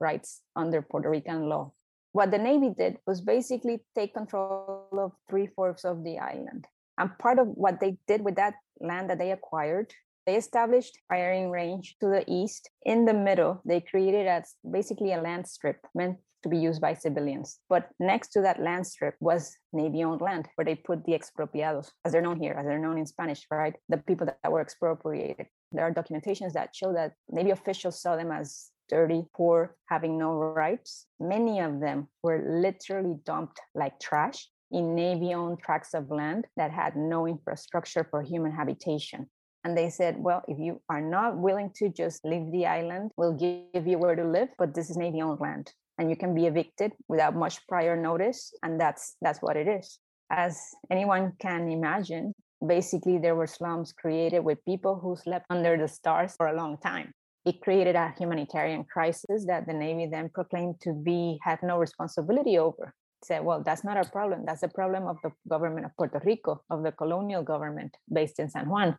rights 0.00 0.40
under 0.56 0.82
Puerto 0.82 1.08
Rican 1.10 1.48
law. 1.48 1.70
What 2.10 2.32
the 2.32 2.38
Navy 2.38 2.74
did 2.76 2.98
was 3.06 3.20
basically 3.20 3.84
take 3.94 4.14
control 4.14 4.88
of 4.90 5.12
three 5.30 5.46
fourths 5.46 5.84
of 5.84 6.02
the 6.02 6.18
island. 6.18 6.66
And 6.98 7.16
part 7.20 7.38
of 7.38 7.46
what 7.46 7.78
they 7.78 7.98
did 8.08 8.22
with 8.22 8.34
that 8.34 8.54
land 8.80 9.10
that 9.10 9.18
they 9.18 9.30
acquired, 9.30 9.94
they 10.26 10.34
established 10.34 10.98
firing 11.08 11.52
range 11.52 11.94
to 12.00 12.08
the 12.08 12.24
east. 12.26 12.68
In 12.82 13.04
the 13.04 13.14
middle, 13.14 13.62
they 13.64 13.80
created 13.80 14.26
as 14.26 14.56
basically 14.68 15.12
a 15.12 15.22
land 15.22 15.46
strip 15.46 15.86
meant 15.94 16.18
to 16.42 16.48
be 16.48 16.58
used 16.58 16.80
by 16.80 16.94
civilians. 16.94 17.58
But 17.68 17.88
next 17.98 18.28
to 18.32 18.42
that 18.42 18.60
land 18.60 18.86
strip 18.86 19.14
was 19.20 19.56
Navy 19.72 20.04
owned 20.04 20.20
land 20.20 20.48
where 20.54 20.64
they 20.64 20.74
put 20.74 21.04
the 21.04 21.12
expropiados, 21.12 21.90
as 22.04 22.12
they're 22.12 22.22
known 22.22 22.40
here, 22.40 22.54
as 22.58 22.66
they're 22.66 22.78
known 22.78 22.98
in 22.98 23.06
Spanish, 23.06 23.46
right? 23.50 23.74
The 23.88 23.98
people 23.98 24.26
that 24.26 24.52
were 24.52 24.60
expropriated. 24.60 25.46
There 25.72 25.84
are 25.84 25.92
documentations 25.92 26.52
that 26.52 26.74
show 26.74 26.92
that 26.92 27.12
Navy 27.30 27.50
officials 27.50 28.00
saw 28.00 28.16
them 28.16 28.32
as 28.32 28.70
dirty, 28.88 29.26
poor, 29.36 29.76
having 29.88 30.18
no 30.18 30.32
rights. 30.32 31.06
Many 31.20 31.60
of 31.60 31.80
them 31.80 32.08
were 32.22 32.42
literally 32.48 33.16
dumped 33.24 33.60
like 33.74 34.00
trash 34.00 34.48
in 34.70 34.94
Navy 34.94 35.34
owned 35.34 35.60
tracts 35.60 35.94
of 35.94 36.10
land 36.10 36.46
that 36.56 36.70
had 36.70 36.96
no 36.96 37.26
infrastructure 37.26 38.06
for 38.10 38.22
human 38.22 38.52
habitation. 38.52 39.28
And 39.64 39.76
they 39.76 39.90
said, 39.90 40.16
well, 40.18 40.42
if 40.46 40.58
you 40.58 40.80
are 40.88 41.00
not 41.00 41.36
willing 41.36 41.70
to 41.76 41.88
just 41.88 42.24
leave 42.24 42.50
the 42.52 42.66
island, 42.66 43.10
we'll 43.16 43.34
give 43.34 43.86
you 43.86 43.98
where 43.98 44.14
to 44.14 44.24
live, 44.24 44.48
but 44.56 44.72
this 44.72 44.88
is 44.88 44.96
Navy 44.96 45.20
owned 45.20 45.40
land 45.40 45.72
and 45.98 46.08
you 46.08 46.16
can 46.16 46.34
be 46.34 46.46
evicted 46.46 46.92
without 47.08 47.34
much 47.34 47.66
prior 47.66 47.96
notice 47.96 48.52
and 48.62 48.80
that's 48.80 49.16
that's 49.20 49.40
what 49.42 49.56
it 49.56 49.68
is. 49.68 49.98
As 50.30 50.60
anyone 50.90 51.32
can 51.40 51.68
imagine 51.70 52.32
basically 52.66 53.18
there 53.18 53.34
were 53.34 53.46
slums 53.46 53.92
created 53.92 54.40
with 54.40 54.64
people 54.64 54.98
who 54.98 55.16
slept 55.16 55.46
under 55.50 55.76
the 55.76 55.88
stars 55.88 56.34
for 56.36 56.48
a 56.48 56.56
long 56.56 56.78
time. 56.78 57.12
It 57.44 57.60
created 57.60 57.96
a 57.96 58.14
humanitarian 58.18 58.84
crisis 58.84 59.46
that 59.46 59.66
the 59.66 59.72
navy 59.72 60.06
then 60.06 60.28
proclaimed 60.28 60.80
to 60.82 60.92
be 60.92 61.38
had 61.42 61.58
no 61.62 61.78
responsibility 61.78 62.58
over. 62.58 62.94
Said 63.24 63.44
well 63.44 63.62
that's 63.64 63.84
not 63.84 63.96
our 63.96 64.08
problem. 64.08 64.44
That's 64.46 64.60
the 64.60 64.68
problem 64.68 65.06
of 65.06 65.16
the 65.22 65.32
government 65.48 65.86
of 65.86 65.92
puerto 65.96 66.20
rico 66.24 66.62
of 66.70 66.82
the 66.82 66.92
colonial 66.92 67.42
government 67.42 67.96
based 68.12 68.38
in 68.38 68.48
san 68.48 68.68
juan. 68.68 68.96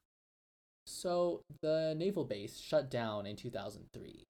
So 0.85 1.43
the 1.61 1.93
naval 1.95 2.25
base 2.25 2.57
shut 2.59 2.89
down 2.89 3.27
in 3.27 3.35
2003 3.35 4.25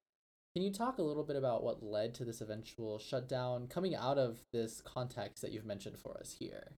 can 0.59 0.65
you 0.65 0.73
talk 0.73 0.97
a 0.97 1.01
little 1.01 1.23
bit 1.23 1.37
about 1.37 1.63
what 1.63 1.81
led 1.81 2.13
to 2.13 2.25
this 2.25 2.41
eventual 2.41 2.99
shutdown 2.99 3.65
coming 3.67 3.95
out 3.95 4.17
of 4.17 4.41
this 4.51 4.81
context 4.81 5.41
that 5.41 5.53
you've 5.53 5.65
mentioned 5.65 5.97
for 5.97 6.17
us 6.19 6.35
here? 6.37 6.73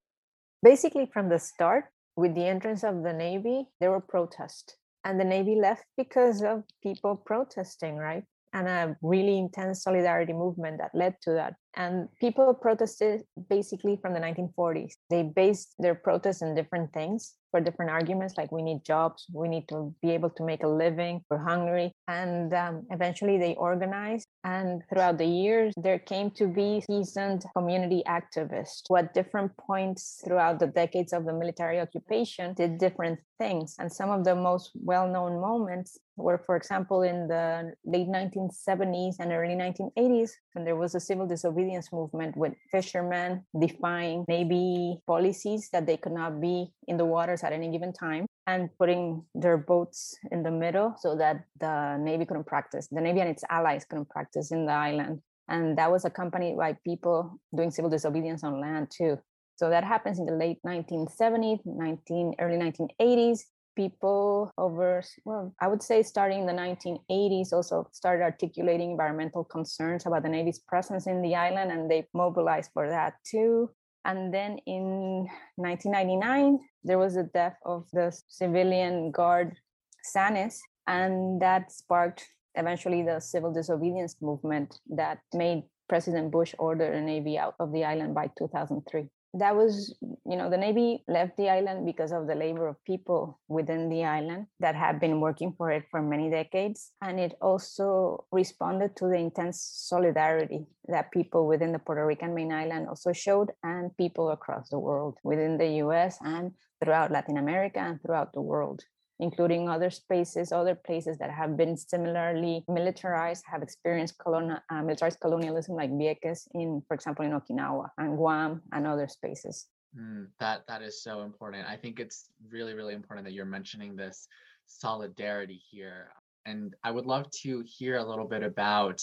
Basically, 0.61 1.09
from 1.11 1.29
the 1.29 1.39
start, 1.39 1.85
with 2.15 2.35
the 2.35 2.45
entrance 2.45 2.83
of 2.83 3.01
the 3.01 3.11
Navy, 3.11 3.65
there 3.79 3.89
were 3.89 3.99
protests. 3.99 4.75
And 5.03 5.19
the 5.19 5.23
Navy 5.23 5.55
left 5.55 5.83
because 5.97 6.43
of 6.43 6.61
people 6.83 7.23
protesting, 7.25 7.95
right? 7.95 8.23
And 8.53 8.67
a 8.67 8.95
really 9.01 9.39
intense 9.39 9.81
solidarity 9.81 10.33
movement 10.33 10.77
that 10.77 10.91
led 10.93 11.15
to 11.23 11.31
that. 11.31 11.55
And 11.75 12.09
people 12.19 12.53
protested 12.53 13.23
basically 13.49 13.97
from 14.01 14.13
the 14.13 14.19
1940s. 14.19 14.93
They 15.09 15.23
based 15.23 15.75
their 15.79 15.95
protests 15.95 16.41
on 16.41 16.55
different 16.55 16.93
things 16.93 17.35
for 17.51 17.59
different 17.59 17.91
arguments 17.91 18.35
like 18.37 18.51
we 18.51 18.61
need 18.61 18.83
jobs, 18.83 19.27
we 19.33 19.47
need 19.47 19.67
to 19.67 19.93
be 20.01 20.11
able 20.11 20.29
to 20.31 20.43
make 20.43 20.63
a 20.63 20.67
living, 20.67 21.21
we're 21.29 21.37
hungry. 21.37 21.91
And 22.07 22.53
um, 22.53 22.87
eventually 22.89 23.37
they 23.37 23.55
organized. 23.55 24.25
And 24.43 24.81
throughout 24.89 25.17
the 25.17 25.25
years, 25.25 25.73
there 25.77 25.99
came 25.99 26.31
to 26.31 26.47
be 26.47 26.81
seasoned 26.89 27.43
community 27.55 28.03
activists 28.07 28.83
who, 28.87 28.95
at 28.95 29.13
different 29.13 29.51
points 29.57 30.21
throughout 30.25 30.59
the 30.59 30.67
decades 30.67 31.13
of 31.13 31.25
the 31.25 31.33
military 31.33 31.79
occupation, 31.79 32.53
did 32.53 32.77
different 32.77 33.19
things. 33.37 33.75
And 33.77 33.91
some 33.91 34.09
of 34.09 34.23
the 34.23 34.35
most 34.35 34.71
well 34.75 35.07
known 35.07 35.41
moments 35.41 35.99
were, 36.15 36.41
for 36.45 36.55
example, 36.55 37.01
in 37.01 37.27
the 37.27 37.73
late 37.85 38.07
1970s 38.07 39.15
and 39.19 39.31
early 39.31 39.55
1980s, 39.55 40.31
when 40.53 40.65
there 40.65 40.75
was 40.75 40.95
a 40.95 40.99
civil 40.99 41.27
disobedience 41.27 41.60
movement 41.91 42.35
with 42.37 42.53
fishermen 42.71 43.43
defying 43.59 44.25
Navy 44.27 44.99
policies 45.07 45.69
that 45.71 45.85
they 45.85 45.97
could 45.97 46.11
not 46.11 46.41
be 46.41 46.71
in 46.87 46.97
the 46.97 47.05
waters 47.05 47.43
at 47.43 47.53
any 47.53 47.71
given 47.71 47.93
time 47.93 48.25
and 48.47 48.69
putting 48.77 49.23
their 49.35 49.57
boats 49.57 50.15
in 50.31 50.43
the 50.43 50.51
middle 50.51 50.95
so 50.97 51.15
that 51.15 51.45
the 51.59 51.97
Navy 51.97 52.25
couldn't 52.25 52.47
practice, 52.47 52.87
the 52.91 53.01
Navy 53.01 53.21
and 53.21 53.29
its 53.29 53.43
allies 53.49 53.85
couldn't 53.85 54.09
practice 54.09 54.51
in 54.51 54.65
the 54.65 54.73
island. 54.73 55.21
And 55.47 55.77
that 55.77 55.91
was 55.91 56.05
accompanied 56.05 56.57
by 56.57 56.77
people 56.85 57.39
doing 57.55 57.71
civil 57.71 57.89
disobedience 57.89 58.43
on 58.43 58.61
land 58.61 58.89
too. 58.89 59.17
So 59.55 59.69
that 59.69 59.83
happens 59.83 60.17
in 60.17 60.25
the 60.25 60.33
late 60.33 60.59
1970s, 60.65 61.59
19, 61.65 62.35
early 62.39 62.57
1980s 62.57 63.41
people 63.75 64.51
over 64.57 65.01
well 65.25 65.53
i 65.61 65.67
would 65.67 65.81
say 65.81 66.03
starting 66.03 66.41
in 66.41 66.45
the 66.45 66.53
1980s 66.53 67.53
also 67.53 67.87
started 67.91 68.23
articulating 68.23 68.91
environmental 68.91 69.43
concerns 69.43 70.05
about 70.05 70.23
the 70.23 70.29
navy's 70.29 70.59
presence 70.59 71.07
in 71.07 71.21
the 71.21 71.35
island 71.35 71.71
and 71.71 71.89
they 71.89 72.07
mobilized 72.13 72.71
for 72.73 72.89
that 72.89 73.13
too. 73.25 73.69
And 74.05 74.33
then 74.33 74.57
in 74.65 75.27
1999 75.55 76.59
there 76.83 76.97
was 76.97 77.15
the 77.15 77.29
death 77.33 77.57
of 77.65 77.85
the 77.93 78.11
civilian 78.27 79.11
guard 79.11 79.55
Sanes 80.03 80.59
and 80.87 81.41
that 81.41 81.71
sparked 81.71 82.25
eventually 82.55 83.03
the 83.03 83.19
civil 83.19 83.53
disobedience 83.53 84.15
movement 84.21 84.79
that 84.89 85.19
made 85.33 85.63
president 85.87 86.31
bush 86.31 86.55
order 86.57 86.91
the 86.91 87.01
navy 87.01 87.37
out 87.37 87.55
of 87.59 87.71
the 87.71 87.85
island 87.85 88.15
by 88.15 88.29
2003 88.37 89.07
that 89.33 89.55
was 89.55 89.95
you 90.25 90.35
know 90.35 90.49
the 90.49 90.57
navy 90.57 91.03
left 91.07 91.37
the 91.37 91.49
island 91.49 91.85
because 91.85 92.11
of 92.11 92.27
the 92.27 92.35
labor 92.35 92.67
of 92.67 92.83
people 92.83 93.39
within 93.47 93.87
the 93.87 94.03
island 94.03 94.47
that 94.59 94.75
had 94.75 94.99
been 94.99 95.21
working 95.21 95.53
for 95.57 95.71
it 95.71 95.83
for 95.89 96.01
many 96.01 96.29
decades. 96.29 96.91
And 97.01 97.19
it 97.19 97.35
also 97.41 98.25
responded 98.31 98.95
to 98.97 99.07
the 99.07 99.15
intense 99.15 99.61
solidarity 99.61 100.65
that 100.87 101.11
people 101.11 101.47
within 101.47 101.71
the 101.71 101.79
puerto 101.79 102.05
rican 102.05 102.33
main 102.33 102.51
island 102.51 102.87
also 102.87 103.13
showed 103.13 103.51
and 103.63 103.95
people 103.97 104.31
across 104.31 104.69
the 104.69 104.79
world 104.79 105.17
within 105.23 105.57
the 105.57 105.67
us 105.67 106.17
and 106.21 106.51
throughout 106.83 107.11
latin 107.11 107.37
america 107.37 107.79
and 107.79 108.01
throughout 108.01 108.33
the 108.33 108.41
world 108.41 108.83
including 109.21 109.69
other 109.69 109.89
spaces, 109.89 110.51
other 110.51 110.75
places 110.75 111.17
that 111.19 111.29
have 111.29 111.55
been 111.55 111.77
similarly 111.77 112.65
militarized, 112.67 113.45
have 113.49 113.61
experienced 113.61 114.17
colonial, 114.17 114.57
uh, 114.69 114.81
militarized 114.81 115.19
colonialism, 115.21 115.75
like 115.75 115.91
Vieques, 115.91 116.47
in, 116.53 116.81
for 116.87 116.95
example, 116.95 117.23
in 117.23 117.31
Okinawa 117.31 117.89
and 117.99 118.17
Guam 118.17 118.61
and 118.73 118.87
other 118.87 119.07
spaces. 119.07 119.67
Mm, 119.97 120.27
that 120.39 120.63
that 120.67 120.81
is 120.81 121.03
so 121.03 121.21
important. 121.21 121.67
I 121.67 121.77
think 121.77 121.99
it's 121.99 122.29
really 122.49 122.73
really 122.73 122.93
important 122.93 123.25
that 123.25 123.33
you're 123.33 123.45
mentioning 123.45 123.95
this 123.95 124.27
solidarity 124.65 125.61
here, 125.69 126.09
and 126.45 126.75
I 126.83 126.91
would 126.91 127.05
love 127.05 127.29
to 127.43 127.63
hear 127.65 127.97
a 127.97 128.03
little 128.03 128.27
bit 128.27 128.43
about 128.43 129.01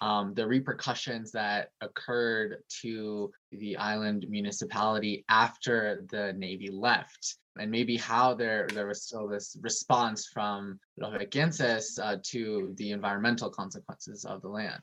um, 0.00 0.34
the 0.34 0.46
repercussions 0.46 1.32
that 1.32 1.70
occurred 1.80 2.58
to 2.82 3.30
the 3.52 3.76
island 3.76 4.26
municipality 4.28 5.24
after 5.28 6.04
the 6.10 6.32
Navy 6.34 6.70
left 6.70 7.36
and 7.58 7.70
maybe 7.70 7.96
how 7.96 8.34
there 8.34 8.68
there 8.72 8.86
was 8.86 9.02
still 9.02 9.28
this 9.28 9.56
response 9.60 10.28
from 10.32 10.78
Los 10.96 11.98
uh, 11.98 12.16
to 12.22 12.74
the 12.76 12.92
environmental 12.92 13.50
consequences 13.50 14.24
of 14.24 14.42
the 14.42 14.48
land. 14.48 14.82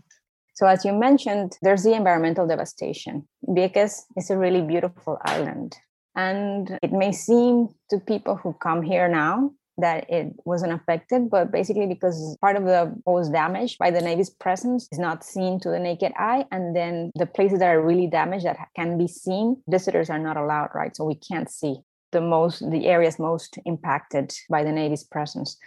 So 0.55 0.67
as 0.67 0.85
you 0.85 0.93
mentioned, 0.93 1.57
there's 1.61 1.83
the 1.83 1.93
environmental 1.93 2.47
devastation. 2.47 3.27
Vieques 3.47 4.03
is 4.15 4.29
a 4.29 4.37
really 4.37 4.61
beautiful 4.61 5.17
island. 5.25 5.75
And 6.15 6.79
it 6.81 6.93
may 6.93 7.11
seem 7.11 7.67
to 7.89 7.99
people 7.99 8.37
who 8.37 8.53
come 8.53 8.81
here 8.81 9.09
now 9.09 9.51
that 9.77 10.09
it 10.09 10.33
wasn't 10.45 10.73
affected, 10.73 11.29
but 11.29 11.51
basically 11.51 11.85
because 11.85 12.37
part 12.41 12.55
of 12.55 12.63
the 12.63 12.93
what 13.03 13.13
was 13.13 13.29
damaged 13.29 13.77
by 13.77 13.91
the 13.91 14.01
Navy's 14.01 14.29
presence 14.29 14.87
is 14.91 14.99
not 14.99 15.23
seen 15.23 15.59
to 15.61 15.69
the 15.69 15.79
naked 15.79 16.13
eye. 16.17 16.45
And 16.51 16.75
then 16.75 17.11
the 17.15 17.25
places 17.25 17.59
that 17.59 17.67
are 17.67 17.81
really 17.81 18.07
damaged 18.07 18.45
that 18.45 18.57
can 18.75 18.97
be 18.97 19.07
seen, 19.07 19.61
visitors 19.67 20.09
are 20.09 20.19
not 20.19 20.37
allowed, 20.37 20.69
right? 20.73 20.95
So 20.95 21.03
we 21.03 21.15
can't 21.15 21.49
see 21.49 21.77
the 22.11 22.21
most 22.21 22.69
the 22.71 22.85
areas 22.87 23.19
most 23.19 23.59
impacted 23.65 24.33
by 24.49 24.63
the 24.63 24.71
navy's 24.71 25.03
presence 25.03 25.57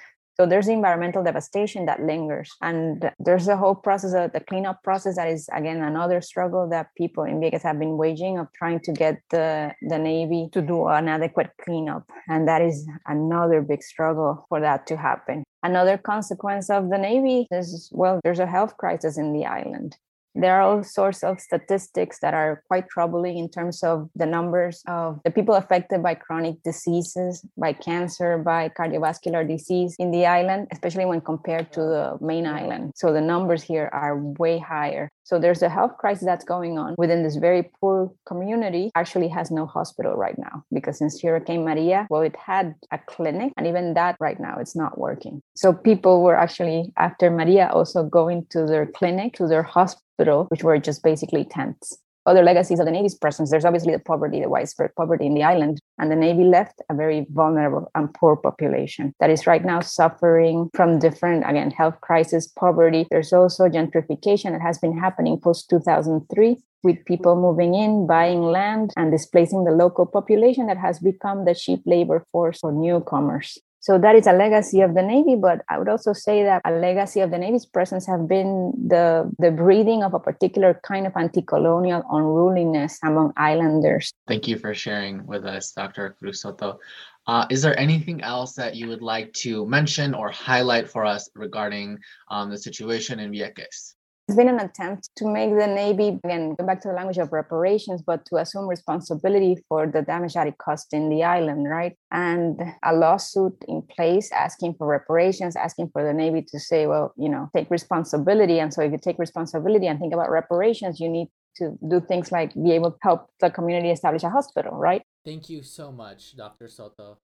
so 0.40 0.47
there's 0.47 0.66
the 0.66 0.73
environmental 0.73 1.25
devastation 1.25 1.87
that 1.87 2.00
lingers 2.00 2.52
and 2.62 3.11
there's 3.18 3.47
the 3.47 3.57
whole 3.57 3.75
process 3.75 4.14
of 4.14 4.33
the 4.33 4.40
cleanup 4.40 4.83
process 4.85 5.16
that 5.16 5.28
is 5.28 5.49
again 5.52 5.83
another 5.83 6.21
struggle 6.21 6.68
that 6.68 6.95
people 6.97 7.25
in 7.25 7.40
Vieques 7.40 7.62
have 7.62 7.78
been 7.78 7.97
waging 7.97 8.38
of 8.38 8.47
trying 8.52 8.78
to 8.80 8.92
get 8.92 9.21
the, 9.30 9.75
the 9.83 9.99
navy 9.99 10.49
to 10.52 10.62
do 10.62 10.87
an 10.87 11.09
adequate 11.09 11.50
cleanup 11.64 12.09
and 12.28 12.47
that 12.47 12.62
is 12.62 12.87
another 13.07 13.61
big 13.62 13.83
struggle 13.83 14.47
for 14.49 14.61
that 14.61 14.87
to 14.87 14.97
happen. 14.97 15.42
Another 15.64 15.99
consequence 15.99 16.71
of 16.71 16.88
the 16.88 16.99
navy 16.99 17.49
is 17.50 17.90
well 17.92 18.21
there's 18.23 18.38
a 18.38 18.47
health 18.47 18.76
crisis 18.76 19.18
in 19.18 19.33
the 19.33 19.45
island 19.45 19.97
there 20.38 20.54
are 20.54 20.62
all 20.62 20.85
sorts 20.85 21.23
of 21.23 21.40
statistics 21.40 22.18
that 22.21 22.35
are 22.35 22.62
quite 22.68 22.88
troubling 22.88 23.38
in 23.38 23.49
terms 23.49 23.83
of 23.83 24.09
the 24.14 24.26
numbers 24.26 24.83
of 24.87 25.21
the 25.25 25.30
people 25.30 25.54
affected 25.54 26.02
by 26.02 26.14
chronic 26.14 26.62
diseases, 26.62 27.45
by 27.57 27.73
cancer, 27.73 28.38
by 28.38 28.68
cardiovascular 28.68 29.47
disease 29.47 29.97
in 29.99 30.11
the 30.11 30.26
island, 30.26 30.68
especially 30.73 31.04
when 31.04 31.21
compared 31.21 31.73
to 31.73 31.80
the 31.80 32.18
main 32.21 32.47
island. 32.47 32.92
So 32.95 33.12
the 33.12 33.21
numbers 33.21 33.62
here 33.62 33.90
are 33.92 34.16
way 34.16 34.59
higher. 34.59 35.11
So 35.28 35.38
there's 35.38 35.61
a 35.61 35.68
health 35.68 35.99
crisis 35.99 36.25
that's 36.25 36.47
going 36.47 36.78
on 36.78 36.94
within 36.97 37.23
this 37.23 37.37
very 37.37 37.70
poor 37.78 38.11
community. 38.25 38.90
Actually, 38.94 39.28
has 39.28 39.50
no 39.50 39.66
hospital 39.66 40.14
right 40.14 40.38
now 40.38 40.64
because 40.73 40.97
since 40.97 41.20
Hurricane 41.20 41.66
Maria, 41.66 42.06
well, 42.08 42.23
it 42.23 42.35
had 42.35 42.75
a 42.90 42.99
clinic, 42.99 43.52
and 43.58 43.66
even 43.66 43.92
that 43.92 44.16
right 44.20 44.40
now 44.40 44.56
it's 44.58 44.75
not 44.75 44.97
working. 44.97 45.42
So 45.54 45.75
people 45.75 46.23
were 46.23 46.35
actually 46.35 46.94
after 46.97 47.30
Maria 47.30 47.68
also 47.70 48.04
going 48.04 48.47
to 48.52 48.64
their 48.64 48.87
clinic, 48.87 49.35
to 49.35 49.47
their 49.47 49.62
hospital 49.62 50.47
which 50.49 50.64
were 50.64 50.78
just 50.78 51.02
basically 51.02 51.44
tents. 51.44 51.99
Other 52.28 52.42
legacies 52.42 52.78
of 52.78 52.85
the 52.85 52.92
Navy's 52.92 53.14
presence, 53.14 53.50
there's 53.50 53.64
obviously 53.64 53.94
the 53.94 54.00
poverty, 54.00 54.42
the 54.42 54.50
widespread 54.50 54.94
poverty 54.94 55.25
in 55.25 55.32
the 55.32 55.44
island. 55.44 55.80
And 55.99 56.11
the 56.11 56.16
Navy 56.16 56.44
left 56.44 56.82
a 56.90 56.94
very 56.94 57.26
vulnerable 57.30 57.90
and 57.94 58.12
poor 58.12 58.37
population 58.37 59.14
that 59.18 59.30
is 59.30 59.47
right 59.47 59.64
now 59.64 59.80
suffering 59.80 60.68
from 60.75 60.99
different, 60.99 61.49
again, 61.49 61.70
health 61.70 61.99
crisis, 62.02 62.47
poverty. 62.47 63.06
There's 63.11 63.32
also 63.32 63.66
gentrification 63.66 64.52
that 64.52 64.61
has 64.61 64.76
been 64.76 64.99
happening 64.99 65.40
post 65.40 65.70
2003 65.70 66.58
with 66.82 67.02
people 67.06 67.35
moving 67.35 67.75
in, 67.75 68.06
buying 68.06 68.42
land, 68.42 68.92
and 68.99 69.11
displacing 69.11 69.64
the 69.64 69.73
local 69.73 70.04
population 70.04 70.66
that 70.66 70.76
has 70.76 70.99
become 70.99 71.47
the 71.47 71.54
cheap 71.54 71.80
labor 71.87 72.26
force 72.30 72.58
for 72.58 72.73
newcomers. 72.73 73.58
So 73.80 73.97
that 73.99 74.16
is 74.16 74.26
a 74.26 74.32
legacy 74.32 74.80
of 74.80 74.94
the 74.94 75.02
Navy, 75.02 75.37
but 75.37 75.62
I 75.68 75.78
would 75.78 75.88
also 75.88 76.12
say 76.12 76.42
that 76.42 76.62
a 76.64 76.73
legacy 76.73 77.20
of 77.20 77.30
the 77.30 77.38
Navy's 77.38 77.64
presence 77.64 78.06
have 78.06 78.26
been 78.26 78.73
the, 78.76 79.30
the 79.38 79.50
breeding 79.50 80.02
of 80.02 80.14
a 80.14 80.18
particular 80.18 80.80
kind 80.82 81.06
of 81.06 81.12
anti-colonial 81.16 82.02
unruliness 82.11 82.99
among 83.04 83.32
islanders. 83.37 84.12
Thank 84.26 84.49
you 84.49 84.58
for 84.58 84.75
sharing 84.75 85.26
with 85.26 85.44
us, 85.47 85.73
Dr. 85.73 86.16
Cruz 86.18 86.42
Soto. 86.42 86.80
Uh, 87.28 87.47
is 87.50 87.62
there 87.62 87.78
anything 87.78 88.23
else 88.23 88.54
that 88.54 88.75
you 88.75 88.88
would 88.88 89.02
like 89.02 89.32
to 89.35 89.66
mention 89.66 90.14
or 90.14 90.30
highlight 90.30 90.88
for 90.88 91.04
us 91.04 91.28
regarding 91.35 91.99
um, 92.30 92.50
the 92.50 92.58
situation 92.58 93.20
in 93.20 93.30
Vieques? 93.30 93.94
It's 94.28 94.37
been 94.37 94.50
an 94.50 94.61
attempt 94.61 95.08
to 95.16 95.26
make 95.26 95.56
the 95.56 95.66
Navy, 95.66 96.20
again, 96.23 96.54
go 96.54 96.66
back 96.66 96.82
to 96.82 96.88
the 96.88 96.94
language 96.94 97.16
of 97.16 97.32
reparations, 97.32 98.02
but 98.02 98.26
to 98.26 98.37
assume 98.37 98.68
responsibility 98.68 99.56
for 99.70 99.87
the 99.87 100.02
damage 100.02 100.35
that 100.35 100.47
it 100.47 100.58
caused 100.58 100.92
in 100.92 101.08
the 101.08 101.25
island, 101.25 101.66
right? 101.66 101.97
And 102.11 102.61
a 102.85 102.94
lawsuit 102.94 103.56
in 103.66 103.80
place 103.80 104.30
asking 104.30 104.75
for 104.75 104.87
reparations, 104.87 105.56
asking 105.56 105.88
for 105.94 106.04
the 106.04 106.12
Navy 106.12 106.42
to 106.42 106.61
say, 106.61 106.87
well, 106.87 107.14
you 107.16 107.30
know, 107.30 107.49
take 107.56 107.70
responsibility. 107.70 108.61
And 108.61 108.73
so 108.73 108.82
if 108.82 108.92
you 108.92 108.99
take 108.99 109.18
responsibility 109.18 109.87
and 109.87 109.99
think 109.99 110.12
about 110.12 110.30
reparations, 110.30 111.00
you 111.00 111.08
need 111.08 111.28
to 111.56 111.78
do 111.88 111.99
things 111.99 112.30
like 112.30 112.52
be 112.52 112.73
able 112.73 112.90
to 112.90 112.99
help 113.00 113.30
the 113.40 113.49
community 113.49 113.90
establish 113.90 114.25
a 114.25 114.28
hospital, 114.28 114.76
right? 114.76 115.00
Thank 115.25 115.49
you 115.49 115.62
so 115.62 115.90
much, 115.90 116.37
Dr. 116.37 116.68
Soto. 116.68 117.16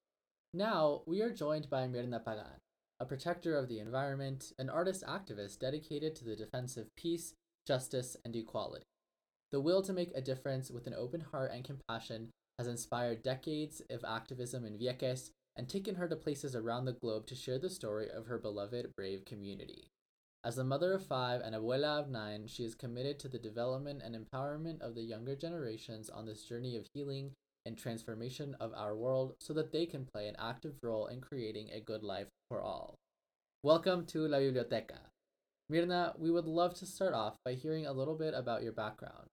Now 0.54 1.02
we 1.04 1.20
are 1.20 1.30
joined 1.30 1.68
by 1.68 1.86
Myrna 1.86 2.20
Pagan 2.20 2.63
a 3.00 3.04
protector 3.04 3.56
of 3.56 3.68
the 3.68 3.78
environment, 3.78 4.52
an 4.58 4.70
artist 4.70 5.04
activist 5.06 5.58
dedicated 5.58 6.14
to 6.16 6.24
the 6.24 6.36
defense 6.36 6.76
of 6.76 6.94
peace, 6.96 7.34
justice, 7.66 8.16
and 8.24 8.34
equality. 8.36 8.84
The 9.52 9.60
will 9.60 9.82
to 9.82 9.92
make 9.92 10.12
a 10.14 10.20
difference 10.20 10.70
with 10.70 10.86
an 10.86 10.94
open 10.94 11.20
heart 11.20 11.52
and 11.52 11.64
compassion 11.64 12.30
has 12.58 12.66
inspired 12.66 13.22
decades 13.22 13.82
of 13.90 14.04
activism 14.04 14.64
in 14.64 14.78
Vieques 14.78 15.30
and 15.56 15.68
taken 15.68 15.96
her 15.96 16.08
to 16.08 16.16
places 16.16 16.54
around 16.54 16.84
the 16.84 16.92
globe 16.92 17.26
to 17.26 17.34
share 17.34 17.58
the 17.58 17.70
story 17.70 18.08
of 18.10 18.26
her 18.26 18.38
beloved 18.38 18.92
brave 18.96 19.24
community. 19.24 19.88
As 20.44 20.58
a 20.58 20.64
mother 20.64 20.92
of 20.92 21.06
five 21.06 21.40
and 21.40 21.54
abuela 21.54 22.00
of 22.00 22.10
nine, 22.10 22.46
she 22.46 22.64
is 22.64 22.74
committed 22.74 23.18
to 23.20 23.28
the 23.28 23.38
development 23.38 24.02
and 24.04 24.14
empowerment 24.14 24.80
of 24.80 24.94
the 24.94 25.02
younger 25.02 25.34
generations 25.34 26.10
on 26.10 26.26
this 26.26 26.44
journey 26.44 26.76
of 26.76 26.86
healing 26.92 27.32
and 27.66 27.78
transformation 27.78 28.54
of 28.60 28.72
our 28.76 28.94
world 28.94 29.34
so 29.38 29.54
that 29.54 29.72
they 29.72 29.86
can 29.86 30.04
play 30.04 30.28
an 30.28 30.36
active 30.38 30.74
role 30.82 31.06
in 31.06 31.20
creating 31.20 31.70
a 31.70 31.80
good 31.80 32.02
life 32.02 32.28
for 32.48 32.60
all. 32.60 32.94
Welcome 33.62 34.04
to 34.06 34.28
La 34.28 34.38
Biblioteca. 34.38 34.98
Myrna, 35.70 36.12
we 36.18 36.30
would 36.30 36.46
love 36.46 36.74
to 36.74 36.86
start 36.86 37.14
off 37.14 37.36
by 37.44 37.54
hearing 37.54 37.86
a 37.86 37.92
little 37.92 38.16
bit 38.16 38.34
about 38.34 38.62
your 38.62 38.72
background. 38.72 39.28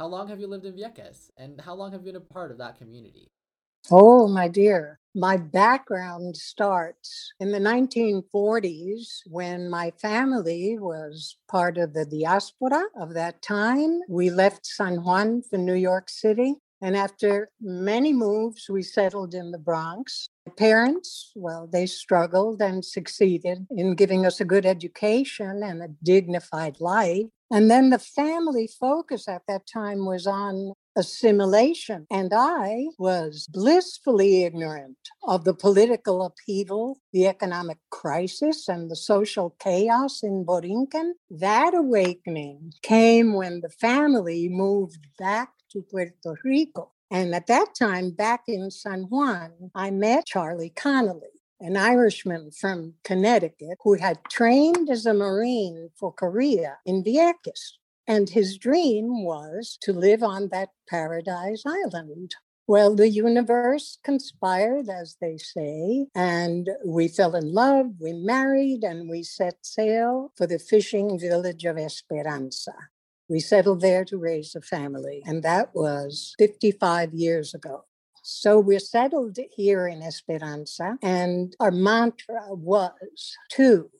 How 0.00 0.06
long 0.06 0.28
have 0.28 0.40
you 0.40 0.46
lived 0.46 0.64
in 0.64 0.74
Vieques, 0.74 1.30
and 1.36 1.60
how 1.60 1.74
long 1.74 1.92
have 1.92 2.00
you 2.00 2.12
been 2.12 2.16
a 2.16 2.32
part 2.34 2.50
of 2.50 2.58
that 2.58 2.78
community? 2.78 3.28
Oh, 3.90 4.26
my 4.26 4.48
dear. 4.48 4.98
My 5.14 5.36
background 5.36 6.36
starts 6.36 7.32
in 7.40 7.52
the 7.52 7.58
1940s 7.58 9.20
when 9.26 9.70
my 9.70 9.92
family 10.00 10.78
was 10.78 11.36
part 11.48 11.78
of 11.78 11.92
the 11.92 12.04
diaspora 12.04 12.84
of 12.98 13.14
that 13.14 13.42
time. 13.42 14.00
We 14.08 14.30
left 14.30 14.66
San 14.66 15.04
Juan 15.04 15.42
for 15.42 15.58
New 15.58 15.74
York 15.74 16.08
City. 16.08 16.56
And 16.82 16.96
after 16.96 17.48
many 17.60 18.12
moves, 18.12 18.68
we 18.68 18.82
settled 18.82 19.34
in 19.34 19.50
the 19.50 19.58
Bronx. 19.58 20.28
My 20.46 20.52
parents, 20.56 21.32
well, 21.34 21.66
they 21.70 21.86
struggled 21.86 22.60
and 22.60 22.84
succeeded 22.84 23.66
in 23.70 23.94
giving 23.94 24.26
us 24.26 24.40
a 24.40 24.44
good 24.44 24.66
education 24.66 25.62
and 25.62 25.82
a 25.82 25.88
dignified 26.02 26.80
life. 26.80 27.26
And 27.50 27.70
then 27.70 27.90
the 27.90 27.98
family 27.98 28.68
focus 28.78 29.28
at 29.28 29.42
that 29.48 29.62
time 29.66 30.04
was 30.04 30.26
on 30.26 30.74
assimilation. 30.96 32.06
And 32.10 32.32
I 32.34 32.86
was 32.98 33.46
blissfully 33.50 34.44
ignorant 34.44 34.96
of 35.24 35.44
the 35.44 35.54
political 35.54 36.22
upheaval, 36.22 36.98
the 37.12 37.26
economic 37.26 37.78
crisis, 37.90 38.68
and 38.68 38.90
the 38.90 38.96
social 38.96 39.50
chaos 39.60 40.22
in 40.22 40.44
Borinquen. 40.44 41.12
That 41.30 41.74
awakening 41.74 42.72
came 42.82 43.34
when 43.34 43.60
the 43.60 43.70
family 43.70 44.48
moved 44.48 45.06
back 45.18 45.50
to 45.72 45.82
Puerto 45.82 46.36
Rico. 46.44 46.92
And 47.10 47.34
at 47.34 47.46
that 47.46 47.74
time, 47.78 48.10
back 48.10 48.42
in 48.48 48.70
San 48.70 49.02
Juan, 49.02 49.52
I 49.74 49.90
met 49.90 50.26
Charlie 50.26 50.72
Connolly 50.74 51.28
an 51.60 51.76
Irishman 51.76 52.50
from 52.50 52.94
Connecticut 53.02 53.78
who 53.82 53.94
had 53.94 54.18
trained 54.30 54.90
as 54.90 55.06
a 55.06 55.14
Marine 55.14 55.90
for 55.98 56.12
Korea 56.12 56.78
in 56.84 57.02
Vieques. 57.02 57.78
And 58.06 58.30
his 58.30 58.56
dream 58.56 59.24
was 59.24 59.78
to 59.82 59.92
live 59.92 60.22
on 60.22 60.48
that 60.48 60.70
paradise 60.88 61.64
island. 61.66 62.34
Well, 62.68 62.96
the 62.96 63.08
universe 63.08 63.98
conspired, 64.02 64.88
as 64.88 65.16
they 65.20 65.38
say, 65.38 66.06
and 66.16 66.68
we 66.84 67.06
fell 67.06 67.36
in 67.36 67.52
love, 67.52 67.92
we 68.00 68.12
married, 68.12 68.82
and 68.82 69.08
we 69.08 69.22
set 69.22 69.64
sail 69.64 70.32
for 70.36 70.48
the 70.48 70.58
fishing 70.58 71.18
village 71.18 71.64
of 71.64 71.78
Esperanza. 71.78 72.74
We 73.28 73.38
settled 73.38 73.82
there 73.82 74.04
to 74.06 74.18
raise 74.18 74.56
a 74.56 74.60
family, 74.60 75.22
and 75.24 75.44
that 75.44 75.74
was 75.74 76.34
55 76.38 77.14
years 77.14 77.54
ago. 77.54 77.84
So 78.24 78.58
we're 78.58 78.80
settled 78.80 79.38
here 79.54 79.86
in 79.86 80.02
Esperanza, 80.02 80.98
and 81.02 81.54
our 81.60 81.70
mantra 81.70 82.42
was 82.50 83.36
to 83.52 83.90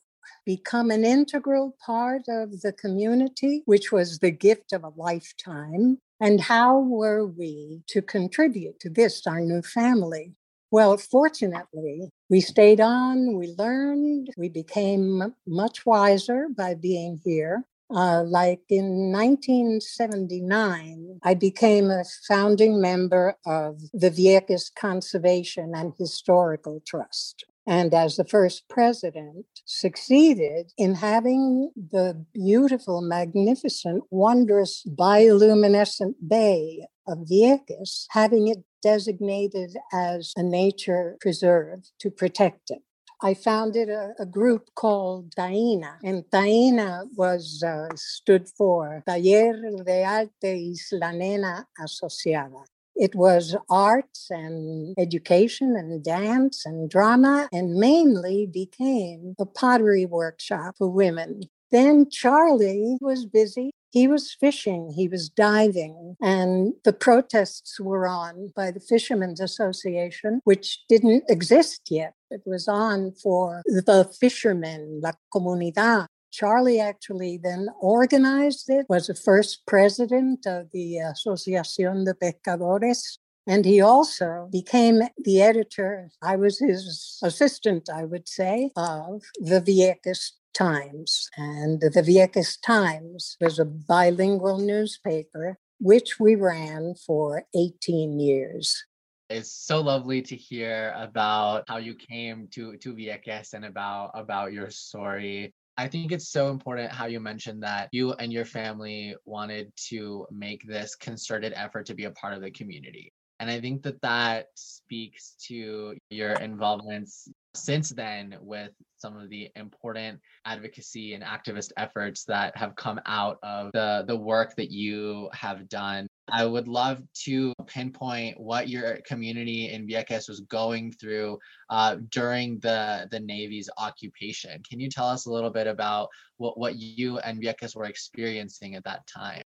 become 0.46 0.90
an 0.90 1.04
integral 1.04 1.76
part 1.84 2.22
of 2.28 2.62
the 2.62 2.72
community, 2.72 3.62
which 3.66 3.92
was 3.92 4.20
the 4.20 4.30
gift 4.30 4.72
of 4.72 4.84
a 4.84 4.92
lifetime. 4.96 5.98
And 6.20 6.40
how 6.40 6.78
were 6.78 7.26
we 7.26 7.82
to 7.88 8.00
contribute 8.00 8.80
to 8.80 8.88
this, 8.88 9.26
our 9.26 9.40
new 9.40 9.60
family? 9.60 10.32
Well, 10.70 10.96
fortunately, 10.96 12.08
we 12.30 12.40
stayed 12.40 12.80
on, 12.80 13.36
we 13.36 13.54
learned, 13.58 14.30
we 14.36 14.48
became 14.48 15.34
much 15.46 15.84
wiser 15.84 16.46
by 16.56 16.74
being 16.74 17.20
here. 17.24 17.64
Uh, 17.88 18.24
like 18.24 18.62
in 18.68 19.12
1979, 19.12 21.20
I 21.22 21.34
became 21.34 21.88
a 21.88 22.02
founding 22.26 22.80
member 22.80 23.36
of 23.46 23.80
the 23.92 24.10
Vieques 24.10 24.74
Conservation 24.74 25.72
and 25.72 25.92
Historical 25.96 26.82
Trust. 26.84 27.44
And 27.66 27.92
as 27.92 28.16
the 28.16 28.24
first 28.24 28.68
president, 28.68 29.46
succeeded 29.64 30.72
in 30.78 30.94
having 30.94 31.72
the 31.74 32.24
beautiful, 32.32 33.00
magnificent, 33.00 34.04
wondrous 34.10 34.84
bioluminescent 34.86 36.14
bay 36.26 36.86
of 37.08 37.18
Vieques, 37.30 38.06
having 38.10 38.46
it 38.48 38.58
designated 38.82 39.76
as 39.92 40.32
a 40.36 40.42
nature 40.42 41.16
preserve 41.20 41.90
to 41.98 42.10
protect 42.10 42.70
it. 42.70 42.82
I 43.22 43.34
founded 43.34 43.88
a, 43.88 44.12
a 44.18 44.26
group 44.26 44.68
called 44.74 45.34
Taina, 45.34 45.96
and 46.04 46.22
Taina 46.30 47.06
was 47.16 47.64
uh, 47.66 47.88
stood 47.96 48.46
for 48.56 49.02
Taller 49.08 49.82
de 49.84 50.04
Arte 50.04 50.72
Isla 50.92 51.12
Nena 51.12 51.66
Asociada. 51.80 52.62
It 52.96 53.14
was 53.14 53.56
arts 53.68 54.28
and 54.30 54.94
education 54.98 55.76
and 55.76 56.02
dance 56.02 56.64
and 56.64 56.88
drama, 56.88 57.48
and 57.52 57.74
mainly 57.74 58.46
became 58.46 59.34
a 59.38 59.46
pottery 59.46 60.06
workshop 60.06 60.76
for 60.78 60.88
women. 60.88 61.42
Then 61.70 62.08
Charlie 62.10 62.96
was 63.00 63.26
busy 63.26 63.72
he 63.96 64.08
was 64.08 64.36
fishing, 64.38 64.92
he 64.94 65.08
was 65.08 65.30
diving, 65.30 66.16
and 66.20 66.74
the 66.84 66.92
protests 66.92 67.80
were 67.80 68.06
on 68.06 68.52
by 68.54 68.70
the 68.70 68.78
Fishermen's 68.78 69.40
Association, 69.40 70.42
which 70.44 70.84
didn't 70.86 71.24
exist 71.30 71.90
yet. 71.90 72.12
It 72.30 72.42
was 72.44 72.68
on 72.68 73.12
for 73.12 73.62
the 73.64 74.06
fishermen, 74.20 75.00
La 75.02 75.12
Comunidad. 75.34 76.08
Charlie 76.32 76.80
actually 76.80 77.38
then 77.42 77.68
organized 77.80 78.68
it, 78.68 78.86
was 78.88 79.06
the 79.06 79.14
first 79.14 79.64
president 79.66 80.46
of 80.46 80.70
the 80.72 80.96
Asociación 80.96 82.04
de 82.04 82.14
Pescadores. 82.14 83.18
And 83.46 83.64
he 83.64 83.80
also 83.80 84.48
became 84.50 85.02
the 85.18 85.40
editor, 85.40 86.10
I 86.20 86.36
was 86.36 86.58
his 86.58 87.18
assistant, 87.22 87.88
I 87.88 88.04
would 88.04 88.28
say, 88.28 88.72
of 88.76 89.22
the 89.40 89.60
Vieques 89.60 90.32
Times. 90.52 91.28
And 91.36 91.80
the 91.80 92.02
Vieques 92.02 92.58
Times 92.60 93.36
was 93.40 93.58
a 93.58 93.64
bilingual 93.64 94.58
newspaper, 94.58 95.58
which 95.78 96.18
we 96.18 96.34
ran 96.34 96.94
for 97.06 97.44
18 97.54 98.18
years. 98.18 98.84
It's 99.28 99.52
so 99.52 99.80
lovely 99.80 100.22
to 100.22 100.36
hear 100.36 100.94
about 100.96 101.64
how 101.68 101.78
you 101.78 101.94
came 101.94 102.48
to 102.52 102.76
to 102.76 102.94
Vieques 102.94 103.54
and 103.54 103.64
about 103.64 104.12
about 104.14 104.52
your 104.52 104.70
story. 104.70 105.52
I 105.78 105.88
think 105.88 106.10
it's 106.10 106.28
so 106.30 106.48
important 106.48 106.90
how 106.90 107.06
you 107.06 107.20
mentioned 107.20 107.62
that 107.62 107.90
you 107.92 108.12
and 108.14 108.32
your 108.32 108.46
family 108.46 109.14
wanted 109.26 109.72
to 109.88 110.26
make 110.30 110.66
this 110.66 110.94
concerted 110.94 111.52
effort 111.54 111.84
to 111.86 111.94
be 111.94 112.04
a 112.04 112.10
part 112.12 112.32
of 112.32 112.40
the 112.40 112.50
community. 112.50 113.12
And 113.40 113.50
I 113.50 113.60
think 113.60 113.82
that 113.82 114.00
that 114.00 114.46
speaks 114.54 115.34
to 115.48 115.94
your 116.08 116.32
involvements 116.32 117.28
since 117.54 117.90
then 117.90 118.36
with 118.40 118.70
some 118.96 119.18
of 119.18 119.28
the 119.28 119.50
important 119.56 120.20
advocacy 120.46 121.12
and 121.12 121.22
activist 121.22 121.72
efforts 121.76 122.24
that 122.24 122.56
have 122.56 122.74
come 122.76 122.98
out 123.04 123.38
of 123.42 123.70
the, 123.72 124.04
the 124.06 124.16
work 124.16 124.56
that 124.56 124.70
you 124.70 125.28
have 125.34 125.68
done. 125.68 126.08
I 126.28 126.44
would 126.44 126.66
love 126.66 127.02
to 127.24 127.52
pinpoint 127.66 128.40
what 128.40 128.68
your 128.68 128.98
community 129.06 129.70
in 129.72 129.86
Vieques 129.86 130.28
was 130.28 130.40
going 130.40 130.92
through 130.92 131.38
uh, 131.70 131.96
during 132.10 132.58
the, 132.60 133.08
the 133.10 133.20
Navy's 133.20 133.70
occupation. 133.78 134.62
Can 134.68 134.80
you 134.80 134.88
tell 134.88 135.06
us 135.06 135.26
a 135.26 135.30
little 135.30 135.50
bit 135.50 135.66
about 135.66 136.08
what, 136.38 136.58
what 136.58 136.76
you 136.76 137.18
and 137.18 137.40
Vieques 137.40 137.76
were 137.76 137.84
experiencing 137.84 138.74
at 138.74 138.84
that 138.84 139.06
time? 139.06 139.42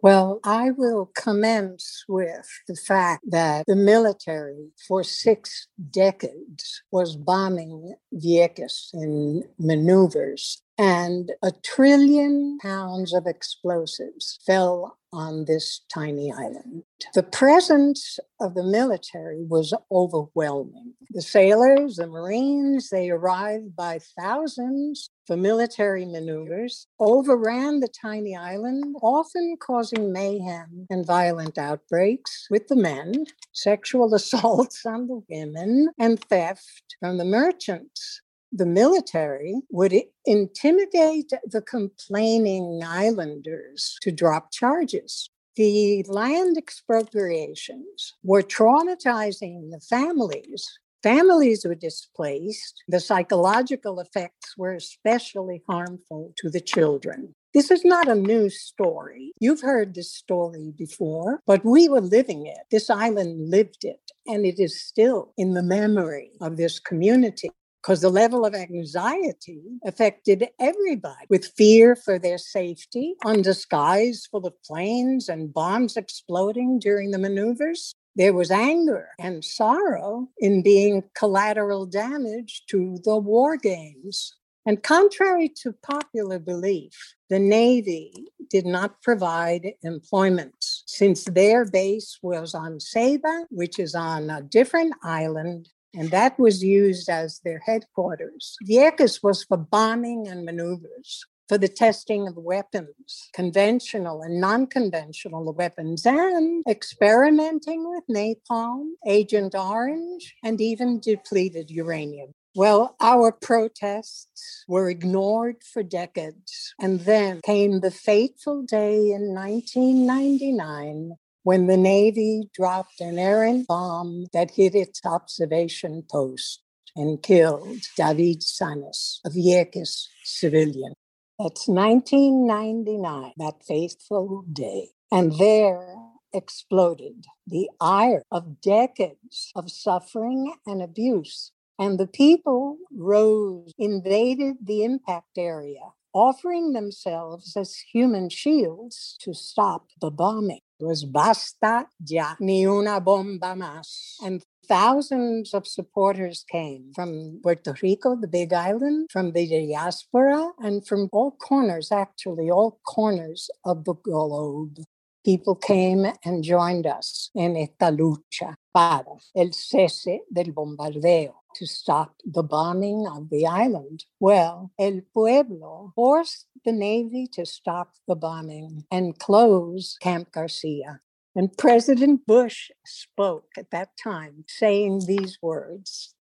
Well, 0.00 0.38
I 0.44 0.70
will 0.70 1.10
commence 1.16 2.04
with 2.08 2.48
the 2.68 2.76
fact 2.76 3.24
that 3.30 3.64
the 3.66 3.74
military 3.74 4.70
for 4.86 5.02
six 5.02 5.66
decades 5.90 6.82
was 6.92 7.16
bombing 7.16 7.94
Vieques 8.14 8.90
in 8.94 9.42
maneuvers 9.58 10.62
and 10.78 11.32
a 11.42 11.50
trillion 11.64 12.58
pounds 12.62 13.12
of 13.12 13.26
explosives 13.26 14.38
fell 14.46 14.96
on 15.12 15.46
this 15.46 15.80
tiny 15.92 16.32
island. 16.32 16.84
The 17.14 17.22
presence 17.22 18.18
of 18.40 18.54
the 18.54 18.62
military 18.62 19.42
was 19.42 19.74
overwhelming. 19.90 20.92
The 21.10 21.22
sailors, 21.22 21.96
the 21.96 22.06
Marines, 22.06 22.90
they 22.90 23.10
arrived 23.10 23.74
by 23.74 24.00
thousands 24.20 25.10
for 25.26 25.36
military 25.36 26.04
maneuvers, 26.04 26.86
overran 27.00 27.80
the 27.80 27.88
tiny 27.88 28.36
island, 28.36 28.96
often 29.02 29.56
causing 29.60 30.12
mayhem 30.12 30.86
and 30.90 31.06
violent 31.06 31.58
outbreaks 31.58 32.46
with 32.50 32.68
the 32.68 32.76
men, 32.76 33.24
sexual 33.52 34.14
assaults 34.20 34.84
on 34.86 35.08
the 35.08 35.22
women, 35.28 35.88
and 35.98 36.20
theft 36.20 36.96
from 37.00 37.16
the 37.16 37.24
merchants 37.24 38.20
the 38.52 38.66
military 38.66 39.54
would 39.70 39.94
intimidate 40.24 41.32
the 41.44 41.62
complaining 41.62 42.82
islanders 42.84 43.96
to 44.02 44.10
drop 44.12 44.52
charges. 44.52 45.30
The 45.56 46.04
land 46.08 46.56
expropriations 46.56 48.14
were 48.22 48.42
traumatizing 48.42 49.70
the 49.70 49.80
families 49.80 50.78
families 51.02 51.64
were 51.64 51.74
displaced, 51.74 52.82
the 52.88 53.00
psychological 53.00 54.00
effects 54.00 54.56
were 54.56 54.74
especially 54.74 55.62
harmful 55.68 56.32
to 56.36 56.50
the 56.50 56.60
children. 56.60 57.34
This 57.54 57.70
is 57.70 57.84
not 57.84 58.08
a 58.08 58.14
new 58.14 58.50
story. 58.50 59.32
You've 59.40 59.62
heard 59.62 59.94
this 59.94 60.12
story 60.12 60.72
before, 60.76 61.40
but 61.46 61.64
we 61.64 61.88
were 61.88 62.00
living 62.00 62.46
it. 62.46 62.58
This 62.70 62.90
island 62.90 63.50
lived 63.50 63.84
it, 63.84 64.10
and 64.26 64.44
it 64.44 64.60
is 64.60 64.82
still 64.82 65.32
in 65.38 65.54
the 65.54 65.62
memory 65.62 66.30
of 66.40 66.56
this 66.56 66.78
community 66.78 67.50
because 67.82 68.00
the 68.00 68.10
level 68.10 68.44
of 68.44 68.54
anxiety 68.54 69.62
affected 69.84 70.48
everybody 70.60 71.26
with 71.30 71.52
fear 71.56 71.96
for 71.96 72.18
their 72.18 72.38
safety 72.38 73.14
under 73.24 73.54
skies 73.54 74.26
full 74.30 74.46
of 74.46 74.62
planes 74.62 75.28
and 75.28 75.54
bombs 75.54 75.96
exploding 75.96 76.78
during 76.78 77.10
the 77.10 77.18
maneuvers. 77.18 77.94
There 78.16 78.34
was 78.34 78.50
anger 78.50 79.10
and 79.18 79.44
sorrow 79.44 80.28
in 80.38 80.62
being 80.62 81.04
collateral 81.14 81.86
damage 81.86 82.64
to 82.68 82.98
the 83.04 83.16
war 83.16 83.56
games. 83.56 84.34
And 84.66 84.82
contrary 84.82 85.48
to 85.62 85.72
popular 85.72 86.38
belief, 86.38 87.14
the 87.30 87.38
Navy 87.38 88.12
did 88.50 88.66
not 88.66 89.00
provide 89.02 89.72
employment 89.82 90.56
since 90.86 91.24
their 91.24 91.64
base 91.64 92.18
was 92.22 92.54
on 92.54 92.78
Ceiba, 92.78 93.44
which 93.50 93.78
is 93.78 93.94
on 93.94 94.28
a 94.30 94.42
different 94.42 94.94
island 95.02 95.68
and 95.94 96.10
that 96.10 96.38
was 96.38 96.62
used 96.62 97.08
as 97.08 97.40
their 97.44 97.60
headquarters. 97.60 98.56
Vieques 98.68 99.22
was 99.22 99.44
for 99.44 99.56
bombing 99.56 100.28
and 100.28 100.44
maneuvers, 100.44 101.24
for 101.48 101.58
the 101.58 101.68
testing 101.68 102.28
of 102.28 102.36
weapons, 102.36 103.30
conventional 103.32 104.22
and 104.22 104.40
non 104.40 104.66
conventional 104.66 105.52
weapons, 105.52 106.04
and 106.04 106.62
experimenting 106.68 107.88
with 107.88 108.04
napalm, 108.10 108.90
Agent 109.06 109.54
Orange, 109.54 110.34
and 110.44 110.60
even 110.60 111.00
depleted 111.00 111.70
uranium. 111.70 112.34
Well, 112.54 112.96
our 113.00 113.30
protests 113.30 114.64
were 114.66 114.90
ignored 114.90 115.62
for 115.62 115.82
decades. 115.82 116.74
And 116.80 117.00
then 117.00 117.40
came 117.44 117.80
the 117.80 117.90
fateful 117.90 118.62
day 118.62 119.12
in 119.12 119.32
1999 119.34 121.12
when 121.48 121.66
the 121.66 121.78
Navy 121.78 122.42
dropped 122.52 123.00
an 123.00 123.18
errant 123.18 123.66
bomb 123.66 124.26
that 124.34 124.50
hit 124.50 124.74
its 124.74 125.00
observation 125.06 126.04
post 126.10 126.60
and 126.94 127.22
killed 127.22 127.78
David 127.96 128.42
Sanes, 128.42 129.20
a 129.24 129.30
Vieques 129.30 130.08
civilian. 130.24 130.92
That's 131.38 131.66
1999, 131.66 133.32
that 133.38 133.64
fateful 133.66 134.44
day. 134.52 134.88
And 135.10 135.38
there 135.38 135.96
exploded 136.34 137.24
the 137.46 137.70
ire 137.80 138.24
of 138.30 138.60
decades 138.60 139.50
of 139.56 139.70
suffering 139.70 140.52
and 140.66 140.82
abuse. 140.82 141.52
And 141.78 141.98
the 141.98 142.08
people 142.08 142.76
rose, 142.94 143.72
invaded 143.78 144.56
the 144.62 144.84
impact 144.84 145.38
area, 145.38 145.94
offering 146.12 146.74
themselves 146.74 147.56
as 147.56 147.74
human 147.90 148.28
shields 148.28 149.16
to 149.20 149.32
stop 149.32 149.86
the 150.02 150.10
bombing. 150.10 150.60
Was 150.80 151.04
basta 151.04 151.86
ya, 152.06 152.36
ni 152.38 152.64
una 152.66 153.00
bomba 153.00 153.54
más. 153.56 154.16
And 154.22 154.44
thousands 154.68 155.52
of 155.52 155.66
supporters 155.66 156.44
came 156.48 156.92
from 156.94 157.40
Puerto 157.42 157.74
Rico, 157.82 158.14
the 158.14 158.28
big 158.28 158.52
island, 158.52 159.08
from 159.10 159.32
the 159.32 159.46
diaspora, 159.48 160.52
and 160.60 160.86
from 160.86 161.08
all 161.12 161.32
corners, 161.32 161.90
actually, 161.90 162.48
all 162.48 162.78
corners 162.86 163.50
of 163.64 163.84
the 163.84 163.94
globe. 163.94 164.78
People 165.24 165.56
came 165.56 166.06
and 166.24 166.44
joined 166.44 166.86
us 166.86 167.30
in 167.34 167.56
esta 167.56 167.90
lucha 167.90 168.54
para 168.72 169.04
el 169.34 169.52
cese 169.52 170.20
del 170.32 170.52
bombardeo 170.52 171.34
to 171.54 171.66
stop 171.66 172.14
the 172.24 172.42
bombing 172.42 173.06
of 173.06 173.28
the 173.30 173.46
island. 173.46 174.04
Well, 174.20 174.70
El 174.78 175.00
Pueblo 175.12 175.92
forced 175.96 176.46
the 176.64 176.72
Navy 176.72 177.26
to 177.32 177.44
stop 177.44 177.94
the 178.06 178.14
bombing 178.14 178.84
and 178.90 179.18
close 179.18 179.96
Camp 180.00 180.30
Garcia. 180.32 181.00
And 181.34 181.56
President 181.56 182.26
Bush 182.26 182.70
spoke 182.86 183.50
at 183.56 183.70
that 183.70 183.90
time, 184.02 184.44
saying 184.48 185.02
these 185.06 185.38
words 185.42 186.14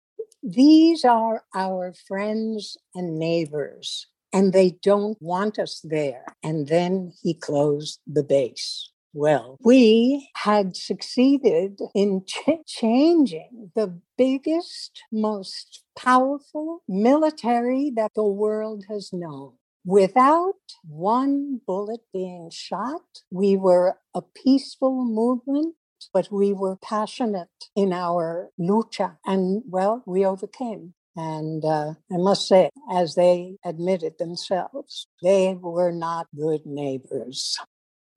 These 0.41 1.03
are 1.03 1.43
our 1.53 1.93
friends 2.07 2.77
and 2.93 3.17
neighbors, 3.19 4.07
and 4.35 4.51
they 4.51 4.71
don't 4.83 5.17
want 5.21 5.57
us 5.57 5.79
there. 5.81 6.25
And 6.43 6.67
then 6.67 7.13
he 7.23 7.33
closed 7.33 8.01
the 8.05 8.21
base 8.21 8.91
well. 9.13 9.57
We 9.63 10.29
had 10.35 10.75
succeeded 10.75 11.79
in 11.95 12.25
ch- 12.27 12.65
changing 12.67 13.71
the 13.75 13.97
biggest, 14.17 15.03
most 15.09 15.83
powerful 15.97 16.83
military 16.85 17.93
that 17.95 18.11
the 18.13 18.25
world 18.25 18.83
has 18.89 19.13
known. 19.13 19.53
Without 19.85 20.55
one 20.85 21.61
bullet 21.65 22.01
being 22.11 22.49
shot, 22.51 23.21
we 23.31 23.55
were 23.55 23.99
a 24.13 24.21
peaceful 24.21 25.05
movement, 25.05 25.75
but 26.13 26.29
we 26.29 26.51
were 26.51 26.75
passionate 26.75 27.69
in 27.73 27.93
our 27.93 28.49
lucha. 28.59 29.15
And 29.25 29.63
well, 29.65 30.03
we 30.05 30.25
overcame. 30.25 30.93
And 31.15 31.63
uh, 31.63 31.93
I 32.11 32.17
must 32.17 32.47
say, 32.47 32.69
as 32.91 33.15
they 33.15 33.55
admitted 33.63 34.17
themselves, 34.17 35.07
they 35.23 35.57
were 35.59 35.91
not 35.91 36.27
good 36.35 36.65
neighbors. 36.65 37.57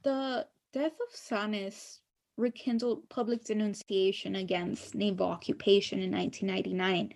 The 0.03 0.47
death 0.73 0.93
of 0.93 1.15
Sanes 1.15 2.01
rekindled 2.37 3.09
public 3.09 3.45
denunciation 3.45 4.37
against 4.37 4.95
naval 4.95 5.27
occupation 5.27 6.01
in 6.01 6.11
1999 6.11 7.15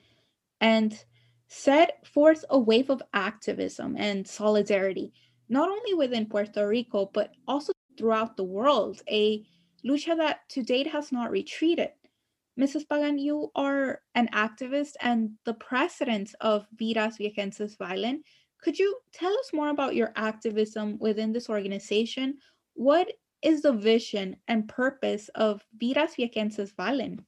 and 0.61 1.05
set 1.49 2.07
forth 2.07 2.45
a 2.51 2.59
wave 2.59 2.90
of 2.90 3.03
activism 3.12 3.97
and 3.99 4.27
solidarity, 4.27 5.12
not 5.49 5.68
only 5.68 5.95
within 5.95 6.27
Puerto 6.27 6.66
Rico, 6.66 7.11
but 7.12 7.33
also 7.47 7.73
throughout 7.99 8.37
the 8.37 8.45
world, 8.45 9.03
a 9.11 9.45
lucha 9.85 10.16
that 10.16 10.49
to 10.49 10.62
date 10.62 10.87
has 10.87 11.12
not 11.12 11.31
retreated. 11.31 11.90
Mrs. 12.58 12.86
Pagan, 12.88 13.18
you 13.18 13.50
are 13.54 14.00
an 14.14 14.28
activist 14.34 14.92
and 15.00 15.30
the 15.46 15.54
president 15.54 16.34
of 16.40 16.66
Vidas 16.78 17.16
Viequenses 17.18 17.76
Valen. 17.78 18.18
Could 18.62 18.78
you 18.78 18.94
tell 19.14 19.32
us 19.32 19.50
more 19.54 19.70
about 19.70 19.94
your 19.94 20.12
activism 20.16 20.98
within 21.00 21.32
this 21.32 21.48
organization? 21.48 22.36
What 22.74 23.10
is 23.42 23.62
the 23.62 23.72
vision 23.72 24.36
and 24.48 24.68
purpose 24.68 25.30
of 25.34 25.62
Vidas 25.80 26.14
Viequenses 26.18 26.74
Valen? 26.74 27.20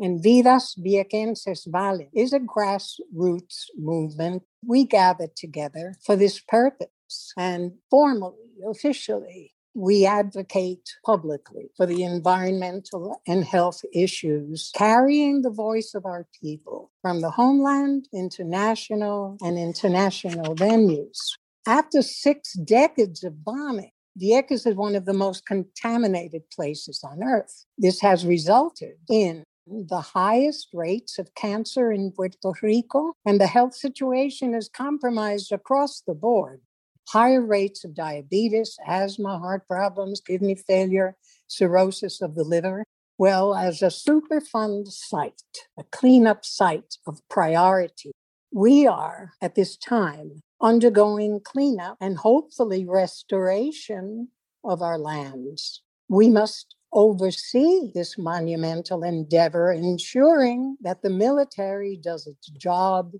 And 0.00 0.22
Vidas 0.22 0.76
Viequenses 0.76 1.68
Valen 1.68 2.08
is 2.12 2.32
a 2.32 2.40
grassroots 2.40 3.66
movement. 3.76 4.42
We 4.66 4.84
gathered 4.84 5.36
together 5.36 5.94
for 6.04 6.16
this 6.16 6.40
purpose 6.40 7.32
and 7.36 7.72
formally, 7.90 8.36
officially, 8.68 9.54
we 9.74 10.06
advocate 10.06 10.88
publicly 11.04 11.70
for 11.76 11.86
the 11.86 12.02
environmental 12.02 13.20
and 13.26 13.44
health 13.44 13.82
issues, 13.92 14.70
carrying 14.74 15.42
the 15.42 15.50
voice 15.50 15.94
of 15.94 16.04
our 16.04 16.26
people 16.40 16.90
from 17.02 17.20
the 17.20 17.30
homeland 17.30 18.08
into 18.12 18.44
national 18.44 19.36
and 19.40 19.58
international 19.58 20.54
venues. 20.56 21.18
After 21.66 22.02
six 22.02 22.54
decades 22.54 23.22
of 23.24 23.44
bombing, 23.44 23.90
Vieques 24.20 24.66
is 24.66 24.74
one 24.74 24.96
of 24.96 25.04
the 25.04 25.12
most 25.12 25.46
contaminated 25.46 26.42
places 26.50 27.04
on 27.04 27.22
earth. 27.22 27.64
This 27.76 28.00
has 28.00 28.26
resulted 28.26 28.96
in 29.08 29.44
the 29.66 30.00
highest 30.00 30.68
rates 30.72 31.18
of 31.18 31.34
cancer 31.34 31.92
in 31.92 32.10
Puerto 32.10 32.52
Rico, 32.62 33.12
and 33.26 33.40
the 33.40 33.46
health 33.46 33.74
situation 33.74 34.54
is 34.54 34.68
compromised 34.68 35.52
across 35.52 36.00
the 36.06 36.14
board. 36.14 36.62
Higher 37.12 37.40
rates 37.40 37.84
of 37.84 37.94
diabetes, 37.94 38.76
asthma, 38.86 39.38
heart 39.38 39.66
problems, 39.66 40.20
kidney 40.20 40.54
failure, 40.54 41.16
cirrhosis 41.46 42.20
of 42.20 42.34
the 42.34 42.44
liver. 42.44 42.84
Well, 43.16 43.54
as 43.54 43.80
a 43.80 43.86
Superfund 43.86 44.88
site, 44.88 45.42
a 45.78 45.84
cleanup 45.84 46.44
site 46.44 46.98
of 47.06 47.26
priority, 47.30 48.12
we 48.52 48.86
are 48.86 49.32
at 49.40 49.54
this 49.54 49.76
time 49.76 50.42
undergoing 50.60 51.40
cleanup 51.42 51.96
and 52.00 52.18
hopefully 52.18 52.84
restoration 52.84 54.28
of 54.62 54.82
our 54.82 54.98
lands. 54.98 55.82
We 56.08 56.28
must 56.28 56.74
oversee 56.92 57.90
this 57.94 58.18
monumental 58.18 59.02
endeavor, 59.02 59.72
ensuring 59.72 60.76
that 60.82 61.02
the 61.02 61.10
military 61.10 61.96
does 61.96 62.26
its 62.26 62.48
job 62.50 63.12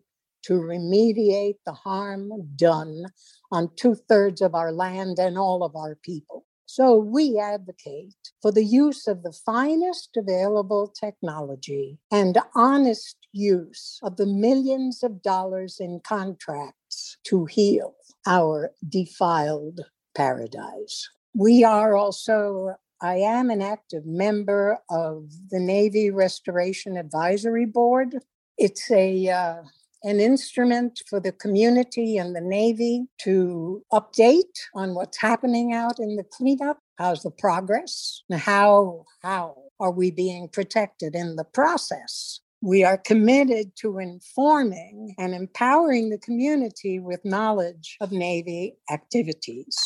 to 0.48 0.54
remediate 0.54 1.58
the 1.66 1.74
harm 1.74 2.32
done 2.56 3.04
on 3.52 3.70
two 3.76 3.94
thirds 3.94 4.40
of 4.40 4.54
our 4.54 4.72
land 4.72 5.18
and 5.18 5.36
all 5.36 5.62
of 5.62 5.76
our 5.76 5.94
people. 5.94 6.46
So 6.64 6.96
we 6.96 7.38
advocate 7.38 8.14
for 8.40 8.50
the 8.50 8.64
use 8.64 9.06
of 9.06 9.22
the 9.22 9.32
finest 9.32 10.10
available 10.16 10.92
technology 10.98 11.98
and 12.10 12.38
honest 12.54 13.16
use 13.32 13.98
of 14.02 14.16
the 14.16 14.26
millions 14.26 15.02
of 15.02 15.22
dollars 15.22 15.76
in 15.80 16.00
contracts 16.02 17.18
to 17.24 17.44
heal 17.44 17.94
our 18.26 18.72
defiled 18.88 19.80
paradise. 20.14 21.08
We 21.34 21.62
are 21.62 21.94
also 21.94 22.74
I 23.00 23.16
am 23.16 23.50
an 23.50 23.62
active 23.62 24.06
member 24.06 24.78
of 24.90 25.30
the 25.50 25.60
Navy 25.60 26.10
Restoration 26.10 26.96
Advisory 26.96 27.66
Board. 27.66 28.16
It's 28.56 28.90
a 28.90 29.28
uh, 29.28 29.62
an 30.02 30.20
instrument 30.20 31.02
for 31.08 31.20
the 31.20 31.32
community 31.32 32.16
and 32.16 32.34
the 32.34 32.40
Navy 32.40 33.06
to 33.22 33.82
update 33.92 34.42
on 34.74 34.94
what's 34.94 35.18
happening 35.18 35.72
out 35.72 35.98
in 35.98 36.16
the 36.16 36.24
cleanup. 36.24 36.78
How's 36.96 37.22
the 37.22 37.30
progress? 37.30 38.22
How 38.32 39.04
how 39.22 39.56
are 39.80 39.90
we 39.90 40.10
being 40.10 40.48
protected 40.48 41.14
in 41.14 41.36
the 41.36 41.44
process? 41.44 42.40
We 42.60 42.82
are 42.82 42.98
committed 42.98 43.76
to 43.82 43.98
informing 43.98 45.14
and 45.16 45.32
empowering 45.32 46.10
the 46.10 46.18
community 46.18 46.98
with 46.98 47.24
knowledge 47.24 47.96
of 48.00 48.10
Navy 48.10 48.78
activities. 48.90 49.76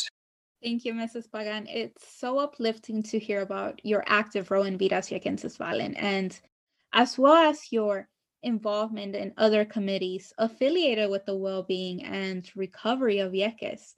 Thank 0.63 0.85
you, 0.85 0.93
Mrs. 0.93 1.31
Pagan. 1.31 1.67
It's 1.67 2.17
so 2.17 2.39
uplifting 2.39 3.03
to 3.03 3.19
hear 3.19 3.41
about 3.41 3.81
your 3.83 4.03
active 4.07 4.49
role 4.49 4.63
in 4.63 4.77
Vidas 4.77 5.09
Viequenses 5.09 5.57
Valen 5.57 5.93
and 5.97 6.39
as 6.93 7.17
well 7.17 7.49
as 7.51 7.71
your 7.71 8.07
involvement 8.43 9.15
in 9.15 9.33
other 9.37 9.65
committees 9.65 10.33
affiliated 10.37 11.09
with 11.09 11.25
the 11.25 11.35
well-being 11.35 12.03
and 12.03 12.49
recovery 12.55 13.19
of 13.19 13.31
Vieques. 13.31 13.95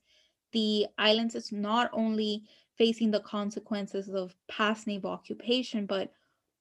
The 0.51 0.87
island 0.97 1.35
is 1.35 1.51
not 1.51 1.89
only 1.93 2.43
facing 2.77 3.11
the 3.11 3.19
consequences 3.21 4.09
of 4.09 4.35
past 4.47 4.87
naval 4.87 5.11
occupation, 5.11 5.85
but 5.85 6.11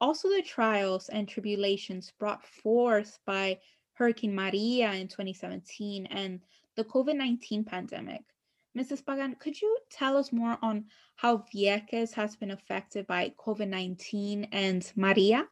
also 0.00 0.28
the 0.28 0.42
trials 0.42 1.08
and 1.08 1.28
tribulations 1.28 2.12
brought 2.18 2.44
forth 2.44 3.18
by 3.26 3.58
Hurricane 3.94 4.34
Maria 4.34 4.92
in 4.92 5.08
2017 5.08 6.06
and 6.06 6.40
the 6.76 6.84
COVID 6.84 7.16
19 7.16 7.64
pandemic. 7.64 8.22
Mrs. 8.76 9.06
Pagan, 9.06 9.36
could 9.38 9.60
you 9.60 9.78
tell 9.90 10.16
us 10.16 10.32
more 10.32 10.58
on 10.60 10.86
how 11.14 11.44
Vieques 11.54 12.12
has 12.12 12.34
been 12.34 12.50
affected 12.50 13.06
by 13.06 13.32
COVID 13.38 13.68
19 13.68 14.48
and 14.50 14.92
Maria? 14.96 15.46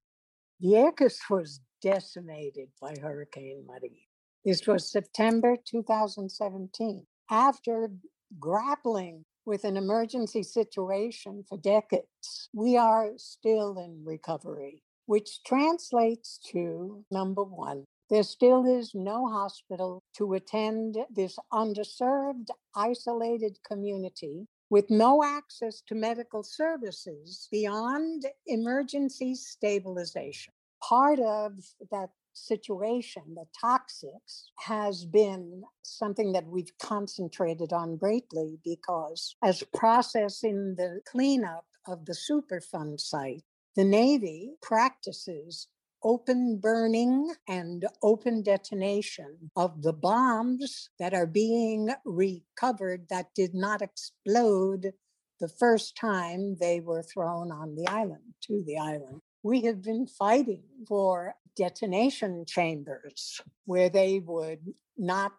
Vieques 0.62 1.18
was 1.30 1.60
decimated 1.82 2.68
by 2.80 2.94
Hurricane 3.02 3.64
Maria. 3.66 4.06
This 4.44 4.66
was 4.66 4.90
September 4.90 5.56
2017. 5.66 7.06
After 7.30 7.90
grappling 8.38 9.24
with 9.44 9.64
an 9.64 9.76
emergency 9.76 10.42
situation 10.42 11.44
for 11.48 11.58
decades, 11.58 12.48
we 12.54 12.76
are 12.76 13.10
still 13.16 13.78
in 13.78 14.02
recovery, 14.04 14.82
which 15.06 15.42
translates 15.44 16.38
to 16.52 17.04
number 17.10 17.42
one, 17.42 17.84
there 18.08 18.22
still 18.22 18.66
is 18.66 18.94
no 18.94 19.26
hospital 19.26 20.02
to 20.16 20.34
attend 20.34 20.98
this 21.10 21.38
underserved, 21.52 22.48
isolated 22.76 23.58
community 23.66 24.46
with 24.70 24.90
no 24.90 25.22
access 25.24 25.82
to 25.86 25.94
medical 25.94 26.42
services 26.42 27.48
beyond 27.50 28.26
emergency 28.46 29.34
stabilization. 29.34 30.52
Part 30.88 31.20
of 31.20 31.52
that 31.90 32.10
situation, 32.32 33.22
the 33.34 33.46
toxics, 33.62 34.46
has 34.58 35.04
been 35.04 35.62
something 35.82 36.32
that 36.32 36.46
we've 36.46 36.76
concentrated 36.80 37.72
on 37.72 37.96
greatly 37.96 38.58
because, 38.64 39.36
as 39.42 39.62
processing 39.74 40.74
the 40.76 41.00
cleanup 41.06 41.66
of 41.86 42.06
the 42.06 42.14
Superfund 42.14 43.00
site, 43.00 43.44
the 43.76 43.84
Navy 43.84 44.54
practices 44.60 45.68
open 46.02 46.58
burning 46.58 47.32
and 47.48 47.86
open 48.02 48.42
detonation 48.42 49.50
of 49.54 49.82
the 49.82 49.92
bombs 49.92 50.90
that 50.98 51.14
are 51.14 51.26
being 51.26 51.90
recovered 52.04 53.06
that 53.08 53.34
did 53.34 53.54
not 53.54 53.82
explode 53.82 54.92
the 55.38 55.48
first 55.48 55.96
time 55.96 56.56
they 56.60 56.80
were 56.80 57.02
thrown 57.02 57.52
on 57.52 57.76
the 57.76 57.86
island, 57.86 58.34
to 58.42 58.62
the 58.66 58.78
island. 58.78 59.20
We 59.42 59.62
have 59.62 59.82
been 59.82 60.06
fighting 60.06 60.62
for 60.86 61.34
detonation 61.56 62.44
chambers 62.46 63.40
where 63.64 63.88
they 63.88 64.20
would 64.20 64.60
not 64.96 65.32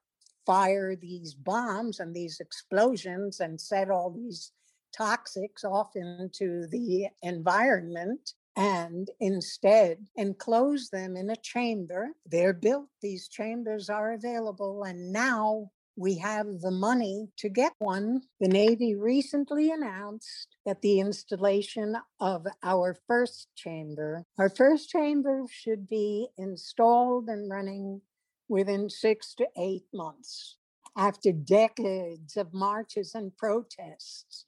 fire 0.46 0.96
these 0.96 1.34
bombs 1.34 2.00
and 2.00 2.14
these 2.14 2.40
explosions 2.40 3.40
and 3.40 3.60
set 3.60 3.90
all 3.90 4.12
these 4.12 4.52
toxics 4.98 5.64
off 5.64 5.96
into 5.96 6.68
the 6.68 7.08
environment 7.22 8.34
and 8.56 9.10
instead 9.20 9.98
enclose 10.16 10.90
them 10.90 11.18
in 11.18 11.30
a 11.30 11.36
chamber. 11.38 12.10
They're 12.26 12.54
built, 12.54 12.90
these 13.02 13.28
chambers 13.28 13.90
are 13.90 14.14
available, 14.14 14.84
and 14.84 15.12
now 15.12 15.72
we 15.96 16.18
have 16.18 16.62
the 16.62 16.72
money 16.72 17.30
to 17.38 17.50
get 17.50 17.74
one. 17.80 18.22
The 18.40 18.48
Navy 18.48 18.96
recently 18.96 19.72
announced 19.72 20.48
that 20.66 20.82
the 20.82 21.00
installation 21.00 21.96
of 22.20 22.48
our 22.64 22.98
first 23.08 23.50
chamber, 23.56 24.26
our 24.38 24.50
first 24.50 24.90
chamber 24.90 25.44
should 25.50 25.88
be 25.88 26.28
installed 26.38 27.30
and 27.30 27.50
running 27.50 28.02
within 28.48 28.90
six 28.90 29.36
to 29.36 29.48
eight 29.58 29.86
months. 29.94 30.58
After 30.96 31.32
decades 31.32 32.38
of 32.38 32.54
marches 32.54 33.16
and 33.16 33.36
protests, 33.36 34.46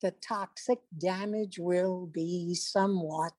the 0.00 0.12
toxic 0.12 0.78
damage 0.96 1.58
will 1.58 2.06
be 2.06 2.54
somewhat 2.54 3.32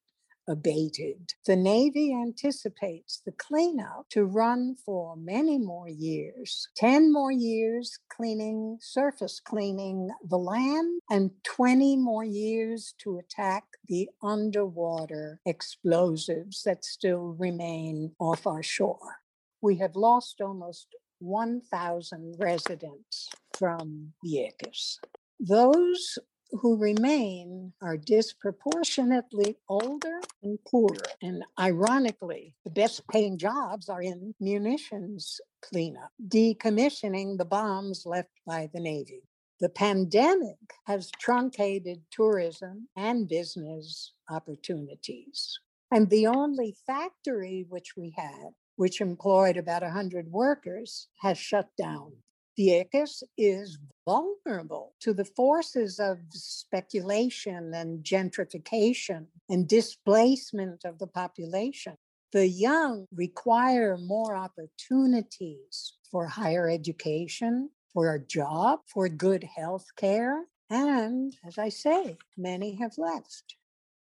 abated. 0.50 1.34
The 1.46 1.56
Navy 1.56 2.14
anticipates 2.14 3.22
the 3.24 3.32
cleanup 3.32 4.08
to 4.10 4.26
run 4.26 4.76
for 4.86 5.16
many 5.16 5.58
more 5.58 5.88
years 5.88 6.68
10 6.76 7.14
more 7.14 7.32
years 7.32 8.00
cleaning, 8.10 8.78
surface 8.82 9.40
cleaning 9.40 10.10
the 10.28 10.38
land, 10.38 11.02
and 11.10 11.32
20 11.44 11.98
more 11.98 12.24
years 12.24 12.94
to 13.00 13.18
attack 13.18 13.64
the 13.88 14.10
underwater 14.24 15.40
explosives 15.46 16.64
that 16.64 16.84
still 16.84 17.36
remain 17.38 18.14
off 18.20 18.48
our 18.48 18.64
shore. 18.64 19.18
We 19.62 19.78
have 19.78 19.96
lost 19.96 20.42
almost 20.42 20.88
1,000 21.20 22.36
residents 22.40 23.30
from 23.58 24.14
Vieques. 24.26 24.98
Those 25.40 26.18
who 26.52 26.78
remain 26.78 27.74
are 27.82 27.98
disproportionately 27.98 29.58
older 29.68 30.20
and 30.44 30.58
poorer. 30.66 30.98
And 31.22 31.44
ironically, 31.60 32.56
the 32.64 32.72
best 32.72 33.08
paying 33.08 33.38
jobs 33.38 33.90
are 33.90 34.02
in 34.02 34.34
munitions 34.40 35.40
cleanup, 35.62 36.12
decommissioning 36.28 37.38
the 37.38 37.46
bombs 37.46 38.06
left 38.06 38.32
by 38.46 38.70
the 38.74 38.80
Navy. 38.80 39.24
The 39.60 39.70
pandemic 39.70 40.58
has 40.86 41.12
truncated 41.20 42.02
tourism 42.12 42.88
and 42.96 43.28
business 43.28 44.14
opportunities. 44.30 45.60
And 45.92 46.10
the 46.10 46.28
only 46.28 46.78
factory 46.88 47.66
which 47.68 47.98
we 47.98 48.14
had, 48.16 48.52
which 48.76 49.02
employed 49.02 49.58
about 49.58 49.82
100 49.82 50.32
workers, 50.32 51.10
has 51.20 51.38
shut 51.38 51.70
down. 51.78 52.14
Vieques 52.60 53.24
is 53.38 53.78
vulnerable 54.04 54.93
to 55.00 55.13
the 55.13 55.24
forces 55.24 55.98
of 55.98 56.17
speculation 56.32 57.74
and 57.74 58.04
gentrification 58.04 59.28
and 59.48 59.65
displacement 59.65 60.84
of 60.84 61.00
the 61.00 61.08
population. 61.08 61.95
The 62.34 62.48
young 62.48 63.06
require 63.15 63.98
more 63.98 64.36
opportunities 64.36 65.93
for 66.12 66.28
higher 66.28 66.69
education, 66.69 67.69
for 67.93 68.13
a 68.13 68.19
job, 68.19 68.82
for 68.88 69.08
good 69.08 69.45
health 69.45 69.86
care. 69.95 70.43
And 70.69 71.34
as 71.48 71.58
I 71.58 71.69
say, 71.69 72.17
many 72.38 72.76
have 72.76 72.98
left. 72.98 73.56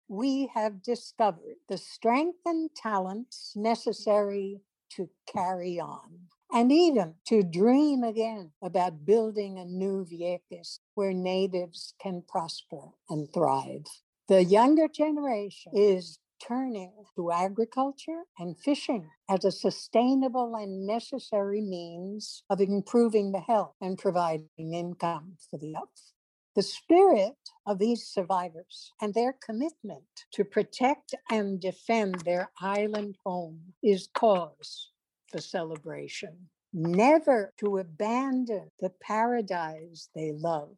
We 0.06 0.48
have 0.54 0.82
discovered 0.82 1.56
the 1.68 1.78
strength 1.78 2.38
and 2.46 2.70
talents 2.76 3.54
necessary 3.56 4.60
to 4.90 5.10
carry 5.26 5.80
on 5.80 6.28
and 6.54 6.70
even 6.70 7.14
to 7.26 7.42
dream 7.42 8.04
again 8.04 8.52
about 8.62 9.04
building 9.04 9.58
a 9.58 9.64
new 9.64 10.06
Vieques 10.06 10.78
where 10.94 11.12
natives 11.12 11.94
can 12.00 12.22
prosper 12.28 12.90
and 13.10 13.28
thrive. 13.34 13.82
The 14.28 14.44
younger 14.44 14.86
generation 14.86 15.72
is 15.74 16.20
turning 16.40 16.92
to 17.16 17.32
agriculture 17.32 18.22
and 18.38 18.56
fishing 18.56 19.10
as 19.28 19.44
a 19.44 19.50
sustainable 19.50 20.54
and 20.54 20.86
necessary 20.86 21.60
means 21.60 22.44
of 22.48 22.60
improving 22.60 23.32
the 23.32 23.40
health 23.40 23.74
and 23.80 23.98
providing 23.98 24.48
income 24.58 25.36
for 25.50 25.58
the 25.58 25.68
youth. 25.68 26.12
The 26.54 26.62
spirit 26.62 27.34
of 27.66 27.80
these 27.80 28.06
survivors 28.06 28.92
and 29.02 29.12
their 29.12 29.34
commitment 29.44 30.04
to 30.34 30.44
protect 30.44 31.16
and 31.28 31.60
defend 31.60 32.20
their 32.20 32.52
island 32.60 33.16
home 33.24 33.74
is 33.82 34.08
cause 34.14 34.90
for 35.34 35.40
celebration, 35.40 36.30
never 36.72 37.52
to 37.58 37.78
abandon 37.78 38.70
the 38.78 38.90
paradise 39.00 40.08
they 40.14 40.30
love. 40.30 40.76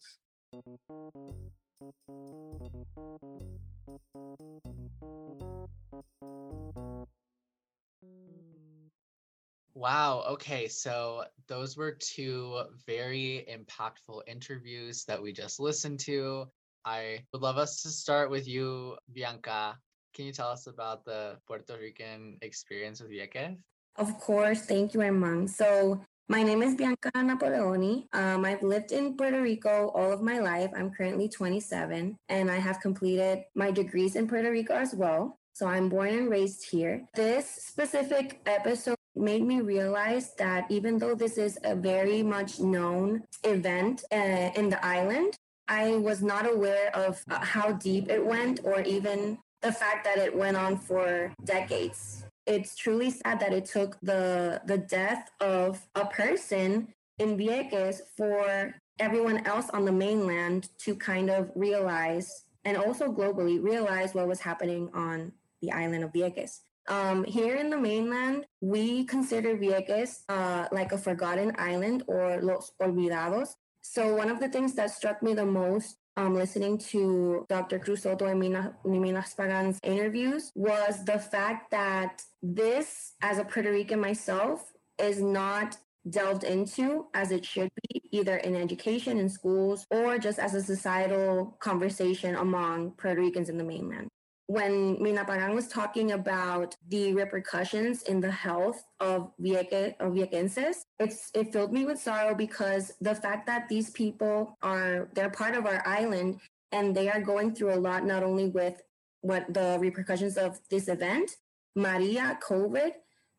Wow. 9.75 10.25
Okay. 10.31 10.69
So 10.69 11.25
those 11.49 11.77
were 11.77 11.92
two 11.92 12.62
very 12.87 13.47
impactful 13.47 14.23
interviews 14.27 15.05
that 15.05 15.23
we 15.23 15.35
just 15.35 15.61
listened 15.61 16.01
to. 16.01 16.47
I 16.87 17.21
would 17.35 17.42
love 17.42 17.59
us 17.59 17.83
to 17.83 17.90
start 17.90 18.31
with 18.31 18.49
you, 18.49 18.97
Bianca. 19.12 19.77
Can 20.14 20.25
you 20.25 20.33
tell 20.33 20.49
us 20.49 20.66
about 20.66 21.05
the 21.05 21.37
Puerto 21.47 21.77
Rican 21.79 22.38
experience 22.40 23.03
with 23.03 23.11
Vieques? 23.11 23.59
Of 23.99 24.19
course, 24.21 24.61
thank 24.63 24.93
you, 24.93 25.01
Armand. 25.01 25.51
So 25.51 26.01
my 26.29 26.43
name 26.43 26.63
is 26.63 26.75
Bianca 26.75 27.11
Napoleoni. 27.15 28.05
Um, 28.13 28.45
I've 28.45 28.63
lived 28.63 28.93
in 28.93 29.17
Puerto 29.17 29.41
Rico 29.41 29.89
all 29.95 30.13
of 30.13 30.21
my 30.21 30.39
life. 30.39 30.71
I'm 30.77 30.91
currently 30.91 31.29
27 31.29 32.17
and 32.29 32.51
I 32.51 32.57
have 32.57 32.81
completed 32.81 33.45
my 33.55 33.71
degrees 33.71 34.17
in 34.17 34.29
Puerto 34.29 34.51
Rico 34.51 34.75
as 34.75 34.95
well. 34.95 35.39
So 35.55 35.67
I'm 35.67 35.89
born 35.89 36.11
and 36.11 36.29
raised 36.29 36.69
here. 36.69 37.07
This 37.15 37.49
specific 37.49 38.41
episode 38.45 38.97
made 39.15 39.43
me 39.43 39.63
realize 39.63 40.35
that 40.35 40.71
even 40.71 40.99
though 40.99 41.15
this 41.15 41.39
is 41.39 41.59
a 41.65 41.75
very 41.75 42.23
much 42.23 42.61
known 42.61 43.23
event 43.45 44.05
uh, 44.13 44.51
in 44.55 44.69
the 44.69 44.85
island, 44.85 45.39
I 45.69 45.97
was 45.97 46.23
not 46.23 46.47
aware 46.47 46.95
of 46.95 47.25
uh, 47.31 47.41
how 47.41 47.73
deep 47.73 48.11
it 48.11 48.25
went 48.25 48.61
or 48.63 48.83
even 48.83 49.39
the 49.63 49.73
fact 49.73 50.05
that 50.05 50.19
it 50.19 50.37
went 50.37 50.59
on 50.59 50.77
for 50.77 51.33
decades 51.45 52.26
it's 52.47 52.77
truly 52.77 53.11
sad 53.11 53.41
that 53.41 53.53
it 53.53 53.65
took 53.65 53.99
the 54.03 54.61
the 54.67 54.79
death 54.79 55.31
of 55.41 55.81
a 55.95 56.07
person 56.07 56.89
in 57.19 57.37
Vieques 57.37 58.01
for 58.17 58.75
everyone 58.99 59.47
else 59.47 59.69
on 59.71 59.85
the 59.85 59.93
mainland 59.93 60.69
to 60.79 60.95
kind 60.95 61.31
of 61.31 61.51
realize 61.55 62.45
and 62.65 62.77
also 62.77 63.13
globally 63.13 63.63
realize 63.63 64.15
what 64.15 64.27
was 64.27 64.41
happening 64.41 64.91
on 64.95 65.33
the 65.63 65.71
island 65.73 66.05
of 66.05 66.13
Vieques. 66.13 66.61
Um, 66.89 67.25
here 67.25 67.57
in 67.57 67.69
the 67.69 67.79
mainland, 67.79 68.47
we 68.61 69.05
consider 69.05 69.57
Vieques 69.57 70.23
uh, 70.29 70.69
like 70.73 70.93
a 70.93 70.99
forgotten 70.99 71.53
island 71.59 72.05
or 72.07 72.41
los 72.43 72.73
olvidados. 72.81 73.55
So 73.83 74.15
one 74.15 74.31
of 74.31 74.41
the 74.41 74.49
things 74.49 74.75
that 74.75 74.91
struck 74.91 75.23
me 75.23 75.35
the 75.35 75.47
most 75.47 75.97
um, 76.17 76.35
listening 76.35 76.79
to 76.79 77.45
Dr. 77.49 77.79
Cruz 77.79 78.03
Soto 78.03 78.27
and 78.27 78.41
Myrna, 78.41 78.75
Myrna 78.85 79.25
Spagan's 79.25 79.79
interviews 79.83 80.51
was 80.55 81.05
the 81.05 81.19
fact 81.19 81.71
that 81.71 82.23
this, 82.43 83.13
as 83.23 83.39
a 83.39 83.45
Puerto 83.45 83.71
Rican 83.71 84.01
myself, 84.01 84.73
is 84.99 85.21
not 85.21 85.77
delved 86.09 86.45
into 86.45 87.07
as 87.15 87.33
it 87.33 87.45
should 87.45 87.69
be, 87.89 88.03
either 88.13 88.37
in 88.37 88.57
education, 88.57 89.19
in 89.19 89.29
schools, 89.29 89.87
or 89.91 90.19
just 90.19 90.39
as 90.39 90.55
a 90.55 90.63
societal 90.63 91.57
conversation 91.61 92.35
among 92.37 92.93
Puerto 92.93 93.21
Ricans 93.21 93.49
in 93.49 93.59
the 93.59 93.65
mainland 93.65 94.09
when 94.49 95.03
Myrna 95.03 95.25
Pagan 95.25 95.55
was 95.55 95.69
talking 95.69 96.13
about 96.13 96.77
the 96.89 97.13
repercussions 97.15 98.03
in 98.03 98.21
the 98.21 98.31
health 98.31 98.85
of, 99.01 99.33
Vieque, 99.41 99.97
of 99.99 100.13
Viequenses, 100.13 100.85
it's, 101.01 101.31
it 101.35 101.53
filled 101.53 101.73
me 101.73 101.85
with 101.85 101.99
sorrow 101.99 102.35
because 102.35 102.93
the 103.01 103.15
fact 103.15 103.47
that 103.47 103.69
these 103.69 103.91
people 103.91 104.57
are, 104.63 105.09
they're 105.15 105.31
part 105.31 105.57
of 105.57 105.67
our 105.67 105.83
island 105.87 106.41
and 106.71 106.95
they 106.95 107.09
are 107.09 107.21
going 107.21 107.55
through 107.55 107.75
a 107.75 107.81
lot, 107.81 108.05
not 108.05 108.23
only 108.23 108.49
with 108.49 108.83
what 109.23 109.53
the 109.53 109.79
repercussions 109.81 110.37
of 110.37 110.61
this 110.71 110.87
event, 110.89 111.37
Maria, 111.75 112.39
COVID, 112.43 112.93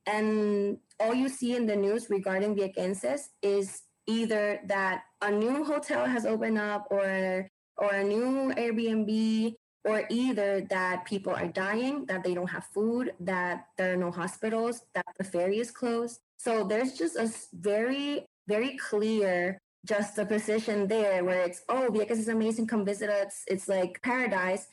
and 0.05 0.77
all 0.99 1.13
you 1.13 1.29
see 1.29 1.55
in 1.55 1.65
the 1.65 1.75
news 1.75 2.09
regarding 2.09 2.55
Viequenses 2.55 3.29
is 3.41 3.83
either 4.07 4.59
that 4.65 5.03
a 5.21 5.31
new 5.31 5.63
hotel 5.63 6.05
has 6.05 6.25
opened 6.25 6.57
up 6.57 6.87
or 6.89 7.49
or 7.77 7.91
a 7.91 8.03
new 8.03 8.51
Airbnb 8.55 9.53
or 9.87 10.03
either 10.09 10.61
that 10.69 11.05
people 11.05 11.33
are 11.33 11.47
dying, 11.47 12.05
that 12.07 12.21
they 12.23 12.33
don't 12.33 12.49
have 12.49 12.65
food, 12.65 13.13
that 13.21 13.67
there 13.77 13.93
are 13.93 13.97
no 13.97 14.11
hospitals, 14.11 14.81
that 14.93 15.05
the 15.17 15.23
ferry 15.23 15.59
is 15.59 15.71
closed. 15.71 16.19
So 16.35 16.65
there's 16.65 16.93
just 16.97 17.15
a 17.15 17.31
very, 17.53 18.25
very 18.47 18.77
clear 18.77 19.57
juxtaposition 19.85 20.87
there 20.87 21.23
where 21.23 21.41
it's, 21.41 21.61
oh, 21.69 21.87
Vieques 21.89 22.19
is 22.19 22.27
amazing, 22.27 22.67
come 22.67 22.83
visit 22.83 23.09
us. 23.09 23.43
It's 23.47 23.69
like 23.69 24.01
paradise. 24.03 24.67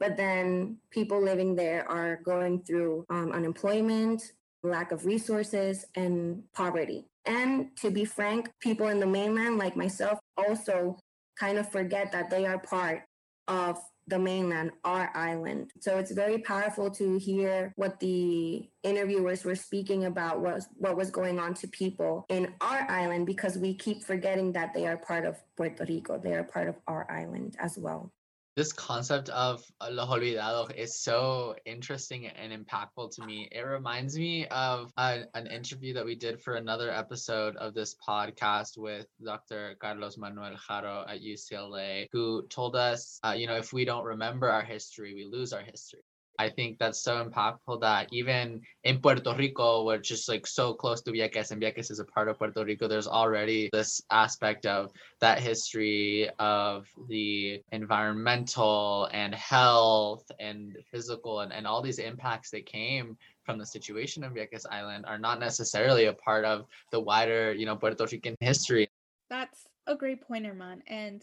But 0.00 0.16
then 0.16 0.78
people 0.90 1.22
living 1.22 1.54
there 1.54 1.88
are 1.88 2.16
going 2.24 2.62
through 2.64 3.06
um, 3.08 3.30
unemployment, 3.30 4.32
lack 4.64 4.90
of 4.90 5.06
resources, 5.06 5.86
and 5.94 6.42
poverty. 6.54 7.06
And 7.24 7.74
to 7.78 7.90
be 7.90 8.04
frank, 8.04 8.50
people 8.60 8.88
in 8.88 8.98
the 8.98 9.06
mainland, 9.06 9.58
like 9.58 9.76
myself, 9.76 10.18
also 10.36 10.98
kind 11.38 11.56
of 11.56 11.70
forget 11.70 12.10
that 12.12 12.30
they 12.30 12.46
are 12.46 12.58
part 12.58 13.04
of 13.48 13.78
the 14.08 14.18
mainland, 14.18 14.70
our 14.84 15.10
island. 15.14 15.72
So 15.80 15.98
it's 15.98 16.12
very 16.12 16.38
powerful 16.38 16.90
to 16.92 17.18
hear 17.18 17.72
what 17.76 17.98
the 18.00 18.68
interviewers 18.82 19.44
were 19.44 19.56
speaking 19.56 20.04
about 20.04 20.40
was 20.40 20.68
what 20.76 20.96
was 20.96 21.10
going 21.10 21.38
on 21.38 21.54
to 21.54 21.68
people 21.68 22.24
in 22.28 22.54
our 22.60 22.88
island 22.88 23.26
because 23.26 23.58
we 23.58 23.74
keep 23.74 24.04
forgetting 24.04 24.52
that 24.52 24.72
they 24.74 24.86
are 24.86 24.96
part 24.96 25.24
of 25.24 25.36
Puerto 25.56 25.84
Rico. 25.84 26.18
They 26.18 26.34
are 26.34 26.44
part 26.44 26.68
of 26.68 26.76
our 26.86 27.10
island 27.10 27.56
as 27.58 27.76
well 27.78 28.12
this 28.56 28.72
concept 28.72 29.28
of 29.28 29.62
los 29.90 30.70
is 30.74 30.98
so 30.98 31.54
interesting 31.66 32.26
and 32.26 32.52
impactful 32.52 33.14
to 33.14 33.24
me. 33.24 33.48
It 33.52 33.60
reminds 33.60 34.16
me 34.16 34.46
of 34.46 34.90
a, 34.96 35.24
an 35.34 35.46
interview 35.46 35.92
that 35.92 36.06
we 36.06 36.14
did 36.14 36.40
for 36.40 36.54
another 36.54 36.90
episode 36.90 37.56
of 37.56 37.74
this 37.74 37.94
podcast 38.08 38.78
with 38.78 39.06
Dr. 39.22 39.76
Carlos 39.78 40.16
Manuel 40.16 40.56
Haro 40.56 41.04
at 41.06 41.20
UCLA, 41.20 42.06
who 42.12 42.46
told 42.48 42.76
us, 42.76 43.20
uh, 43.22 43.34
you 43.36 43.46
know, 43.46 43.56
if 43.56 43.74
we 43.74 43.84
don't 43.84 44.04
remember 44.04 44.48
our 44.48 44.64
history, 44.64 45.14
we 45.14 45.26
lose 45.26 45.52
our 45.52 45.62
history. 45.62 46.00
I 46.38 46.48
think 46.48 46.78
that's 46.78 47.02
so 47.02 47.24
impactful 47.24 47.80
that 47.80 48.08
even 48.12 48.62
in 48.84 49.00
Puerto 49.00 49.34
Rico, 49.36 49.84
which 49.84 50.10
is 50.10 50.28
like 50.28 50.46
so 50.46 50.74
close 50.74 51.00
to 51.02 51.12
Vieques 51.12 51.50
and 51.50 51.60
Vieques 51.60 51.90
is 51.90 51.98
a 51.98 52.04
part 52.04 52.28
of 52.28 52.38
Puerto 52.38 52.64
Rico, 52.64 52.88
there's 52.88 53.06
already 53.06 53.68
this 53.72 54.00
aspect 54.10 54.66
of 54.66 54.92
that 55.20 55.38
history 55.40 56.28
of 56.38 56.86
the 57.08 57.62
environmental 57.72 59.08
and 59.12 59.34
health 59.34 60.30
and 60.38 60.76
physical 60.90 61.40
and, 61.40 61.52
and 61.52 61.66
all 61.66 61.82
these 61.82 61.98
impacts 61.98 62.50
that 62.50 62.66
came 62.66 63.16
from 63.44 63.58
the 63.58 63.66
situation 63.66 64.24
of 64.24 64.32
Vieques 64.32 64.66
Island 64.70 65.06
are 65.06 65.18
not 65.18 65.40
necessarily 65.40 66.06
a 66.06 66.12
part 66.12 66.44
of 66.44 66.66
the 66.90 67.00
wider, 67.00 67.52
you 67.52 67.64
know, 67.64 67.76
Puerto 67.76 68.06
Rican 68.10 68.36
history. 68.40 68.88
That's 69.30 69.66
a 69.86 69.96
great 69.96 70.20
point, 70.20 70.46
Herman. 70.46 70.82
And 70.86 71.22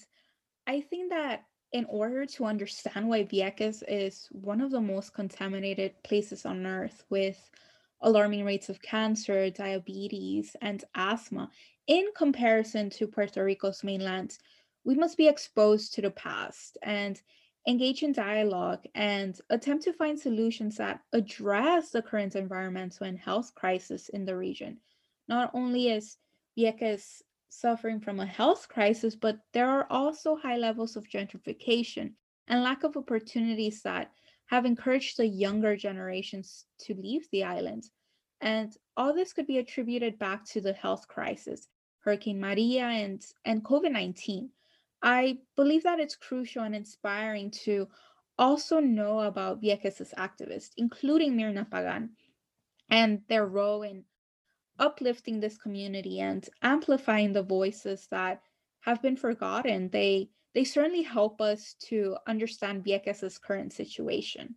I 0.65 0.81
think 0.81 1.11
that 1.11 1.43
in 1.73 1.85
order 1.85 2.25
to 2.25 2.45
understand 2.45 3.09
why 3.09 3.23
Vieques 3.23 3.83
is 3.87 4.27
one 4.31 4.61
of 4.61 4.71
the 4.71 4.81
most 4.81 5.13
contaminated 5.13 6.01
places 6.03 6.45
on 6.45 6.65
earth 6.65 7.03
with 7.09 7.49
alarming 8.01 8.45
rates 8.45 8.69
of 8.69 8.81
cancer, 8.81 9.49
diabetes, 9.49 10.55
and 10.61 10.83
asthma 10.95 11.49
in 11.87 12.05
comparison 12.15 12.89
to 12.91 13.07
Puerto 13.07 13.43
Rico's 13.43 13.83
mainland, 13.83 14.37
we 14.85 14.95
must 14.95 15.17
be 15.17 15.27
exposed 15.27 15.93
to 15.93 16.01
the 16.01 16.11
past 16.11 16.77
and 16.83 17.21
engage 17.67 18.03
in 18.03 18.11
dialogue 18.11 18.83
and 18.95 19.39
attempt 19.49 19.83
to 19.85 19.93
find 19.93 20.19
solutions 20.19 20.77
that 20.77 21.01
address 21.13 21.89
the 21.89 22.01
current 22.01 22.35
environmental 22.35 23.07
and 23.07 23.17
health 23.17 23.53
crisis 23.55 24.09
in 24.09 24.25
the 24.25 24.35
region. 24.35 24.77
Not 25.27 25.51
only 25.53 25.89
is 25.89 26.17
Vieques 26.57 27.21
suffering 27.53 27.99
from 27.99 28.19
a 28.19 28.25
health 28.25 28.67
crisis, 28.67 29.15
but 29.15 29.39
there 29.53 29.69
are 29.69 29.87
also 29.89 30.35
high 30.35 30.57
levels 30.57 30.95
of 30.95 31.07
gentrification 31.07 32.13
and 32.47 32.63
lack 32.63 32.83
of 32.83 32.97
opportunities 32.97 33.81
that 33.83 34.11
have 34.47 34.65
encouraged 34.65 35.17
the 35.17 35.27
younger 35.27 35.75
generations 35.75 36.65
to 36.79 36.93
leave 36.95 37.27
the 37.31 37.43
island. 37.43 37.89
And 38.41 38.75
all 38.97 39.13
this 39.13 39.33
could 39.33 39.47
be 39.47 39.59
attributed 39.59 40.19
back 40.19 40.45
to 40.47 40.61
the 40.61 40.73
health 40.73 41.07
crisis, 41.07 41.67
Hurricane 41.99 42.39
Maria 42.39 42.85
and, 42.85 43.25
and 43.45 43.63
COVID 43.63 43.91
19. 43.91 44.49
I 45.01 45.39
believe 45.55 45.83
that 45.83 45.99
it's 45.99 46.15
crucial 46.15 46.63
and 46.63 46.75
inspiring 46.75 47.51
to 47.65 47.87
also 48.37 48.79
know 48.79 49.19
about 49.19 49.61
Vieques' 49.61 50.13
activists, 50.15 50.71
including 50.77 51.35
Myrna 51.35 51.65
Pagan, 51.65 52.11
and 52.89 53.21
their 53.27 53.45
role 53.45 53.83
in 53.83 54.03
uplifting 54.79 55.39
this 55.39 55.57
community 55.57 56.19
and 56.19 56.47
amplifying 56.61 57.33
the 57.33 57.43
voices 57.43 58.07
that 58.11 58.41
have 58.81 59.01
been 59.01 59.15
forgotten. 59.15 59.89
They 59.89 60.29
they 60.53 60.63
certainly 60.63 61.01
help 61.01 61.41
us 61.41 61.75
to 61.87 62.15
understand 62.27 62.83
Vieques' 62.85 63.41
current 63.41 63.73
situation. 63.73 64.55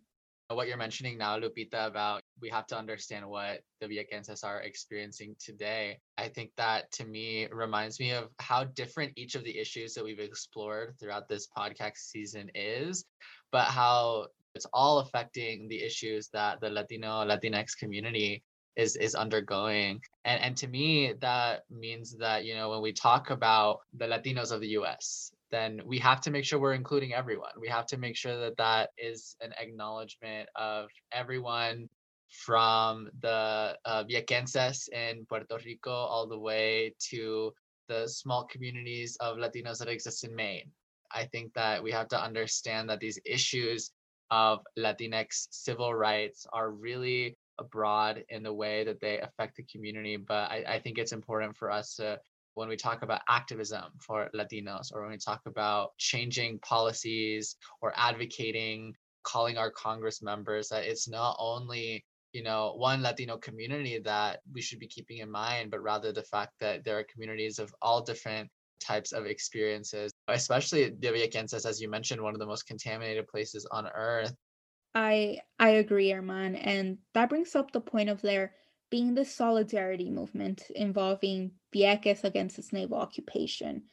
Uh, 0.49 0.55
what 0.55 0.67
you're 0.67 0.77
mentioning 0.77 1.17
now, 1.17 1.37
Lupita, 1.37 1.87
about 1.87 2.21
we 2.39 2.49
have 2.49 2.67
to 2.67 2.77
understand 2.77 3.27
what 3.27 3.61
the 3.81 3.87
Viequenses 3.87 4.43
are 4.43 4.61
experiencing 4.61 5.35
today. 5.39 5.99
I 6.17 6.29
think 6.29 6.51
that 6.55 6.91
to 6.93 7.05
me 7.05 7.47
reminds 7.51 7.99
me 7.99 8.11
of 8.11 8.29
how 8.39 8.63
different 8.63 9.13
each 9.17 9.35
of 9.35 9.43
the 9.43 9.57
issues 9.57 9.93
that 9.95 10.03
we've 10.03 10.19
explored 10.19 10.95
throughout 10.99 11.27
this 11.27 11.47
podcast 11.57 11.97
season 11.97 12.49
is, 12.55 13.03
but 13.51 13.65
how 13.65 14.27
it's 14.55 14.67
all 14.71 14.99
affecting 14.99 15.67
the 15.67 15.83
issues 15.83 16.29
that 16.29 16.61
the 16.61 16.69
Latino 16.69 17.25
Latinx 17.25 17.77
community 17.77 18.43
is 18.77 18.95
is 18.95 19.15
undergoing. 19.15 19.99
And 20.23 20.41
and 20.41 20.57
to 20.57 20.67
me 20.67 21.13
that 21.19 21.63
means 21.69 22.15
that 22.19 22.45
you 22.45 22.55
know 22.55 22.69
when 22.69 22.81
we 22.81 22.93
talk 22.93 23.29
about 23.31 23.79
the 23.93 24.05
latinos 24.05 24.51
of 24.51 24.61
the 24.61 24.67
us 24.67 25.31
then 25.51 25.81
we 25.85 25.97
have 25.99 26.21
to 26.21 26.31
make 26.31 26.45
sure 26.45 26.59
we're 26.59 26.73
including 26.73 27.13
everyone. 27.13 27.51
We 27.59 27.69
have 27.69 27.85
to 27.87 27.97
make 27.97 28.15
sure 28.17 28.37
that 28.39 28.57
that 28.57 28.89
is 28.97 29.35
an 29.41 29.53
acknowledgement 29.59 30.49
of 30.55 30.89
everyone 31.11 31.89
from 32.29 33.09
the 33.21 33.77
uh, 33.85 34.03
Viequenses 34.03 34.89
in 34.89 35.25
Puerto 35.29 35.57
Rico 35.65 35.91
all 35.91 36.27
the 36.27 36.37
way 36.37 36.93
to 37.11 37.53
the 37.87 38.07
small 38.07 38.45
communities 38.45 39.15
of 39.21 39.37
Latinos 39.37 39.77
that 39.79 39.87
exist 39.87 40.25
in 40.25 40.35
Maine. 40.35 40.69
I 41.11 41.23
think 41.25 41.53
that 41.53 41.81
we 41.81 41.91
have 41.91 42.09
to 42.09 42.21
understand 42.21 42.89
that 42.89 42.99
these 42.99 43.17
issues 43.25 43.91
of 44.29 44.59
Latinx 44.77 45.47
civil 45.51 45.95
rights 45.95 46.45
are 46.51 46.71
really 46.71 47.36
abroad 47.59 48.23
in 48.29 48.43
the 48.43 48.53
way 48.53 48.83
that 48.83 48.99
they 48.99 49.19
affect 49.19 49.55
the 49.55 49.63
community. 49.63 50.17
But 50.17 50.51
I, 50.51 50.63
I 50.67 50.79
think 50.79 50.97
it's 50.97 51.11
important 51.11 51.55
for 51.55 51.71
us 51.71 51.95
to 51.95 52.19
when 52.55 52.69
we 52.69 52.75
talk 52.75 53.03
about 53.03 53.21
activism 53.29 53.83
for 53.99 54.29
Latinos 54.33 54.91
or 54.91 55.01
when 55.01 55.11
we 55.11 55.17
talk 55.17 55.41
about 55.45 55.95
changing 55.97 56.59
policies 56.59 57.55
or 57.81 57.93
advocating, 57.95 58.95
calling 59.23 59.57
our 59.57 59.69
Congress 59.69 60.23
members, 60.23 60.69
that 60.69 60.85
it's 60.85 61.07
not 61.07 61.35
only 61.39 62.03
you 62.33 62.43
know 62.43 62.73
one 62.75 63.01
latino 63.01 63.37
community 63.37 63.99
that 63.99 64.41
we 64.53 64.61
should 64.61 64.79
be 64.79 64.87
keeping 64.87 65.19
in 65.19 65.31
mind 65.31 65.71
but 65.71 65.81
rather 65.81 66.11
the 66.11 66.23
fact 66.23 66.51
that 66.59 66.83
there 66.83 66.99
are 66.99 67.05
communities 67.11 67.57
of 67.57 67.73
all 67.81 68.01
different 68.01 68.49
types 68.79 69.13
of 69.13 69.25
experiences 69.25 70.11
especially 70.27 70.89
the 70.99 71.07
Viequenses, 71.07 71.65
as 71.65 71.81
you 71.81 71.89
mentioned 71.89 72.21
one 72.21 72.33
of 72.33 72.39
the 72.39 72.45
most 72.45 72.67
contaminated 72.67 73.27
places 73.27 73.65
on 73.71 73.87
earth 73.87 74.35
I 74.99 75.41
I 75.59 75.69
agree, 75.69 76.09
Herman, 76.09 76.55
and 76.55 76.97
that 77.13 77.29
brings 77.29 77.55
up 77.55 77.71
the 77.71 77.81
point 77.81 78.09
of 78.09 78.21
there 78.21 78.55
being 78.89 79.13
the 79.13 79.25
solidarity 79.25 80.09
movement 80.09 80.63
involving 80.75 81.51
Vieques 81.73 82.23
against 82.23 82.57
its 82.57 82.73
naval 82.73 82.97
occupation. 82.97 83.83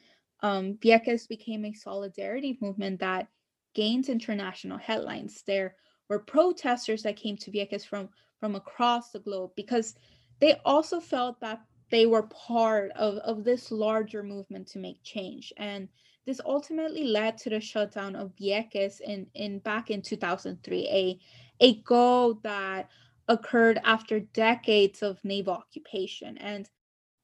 Um, 0.40 0.74
Vieques 0.78 1.28
became 1.28 1.64
a 1.66 1.74
solidarity 1.74 2.56
movement 2.60 3.00
that 3.00 3.28
gained 3.74 4.08
international 4.08 4.78
headlines. 4.78 5.42
There 5.46 5.76
were 6.08 6.20
protesters 6.20 7.02
that 7.02 7.16
came 7.16 7.36
to 7.38 7.50
Vieques 7.50 7.84
from 7.84 8.08
from 8.40 8.54
across 8.56 9.10
the 9.10 9.20
globe 9.20 9.52
because 9.56 9.94
they 10.40 10.54
also 10.64 11.00
felt 11.00 11.40
that 11.40 11.60
they 11.90 12.06
were 12.06 12.24
part 12.28 12.92
of, 12.92 13.16
of 13.18 13.44
this 13.44 13.70
larger 13.70 14.22
movement 14.22 14.68
to 14.68 14.78
make 14.78 15.02
change. 15.02 15.52
And 15.58 15.88
this 16.26 16.40
ultimately 16.44 17.04
led 17.04 17.38
to 17.38 17.50
the 17.50 17.60
shutdown 17.60 18.16
of 18.16 18.34
Vieques 18.36 19.00
in, 19.00 19.26
in 19.34 19.58
back 19.58 19.90
in 19.90 20.02
2003, 20.02 20.88
a, 20.88 21.18
a 21.60 21.74
goal 21.82 22.34
that 22.42 22.88
occurred 23.28 23.80
after 23.84 24.20
decades 24.20 25.02
of 25.02 25.22
naval 25.24 25.54
occupation. 25.54 26.38
And 26.38 26.68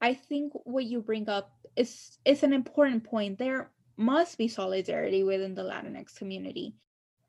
I 0.01 0.13
think 0.13 0.53
what 0.63 0.85
you 0.85 1.01
bring 1.01 1.29
up 1.29 1.51
is, 1.75 2.17
is 2.25 2.43
an 2.43 2.53
important 2.53 3.03
point. 3.03 3.37
There 3.37 3.71
must 3.97 4.37
be 4.37 4.47
solidarity 4.47 5.23
within 5.23 5.55
the 5.55 5.63
Latinx 5.63 6.15
community. 6.15 6.75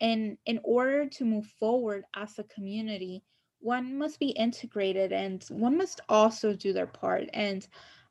And 0.00 0.36
in 0.46 0.58
order 0.64 1.06
to 1.06 1.24
move 1.24 1.46
forward 1.58 2.04
as 2.16 2.38
a 2.38 2.44
community, 2.44 3.22
one 3.60 3.96
must 3.96 4.18
be 4.18 4.30
integrated 4.30 5.12
and 5.12 5.44
one 5.48 5.78
must 5.78 6.00
also 6.08 6.54
do 6.54 6.72
their 6.72 6.86
part. 6.86 7.28
And 7.32 7.66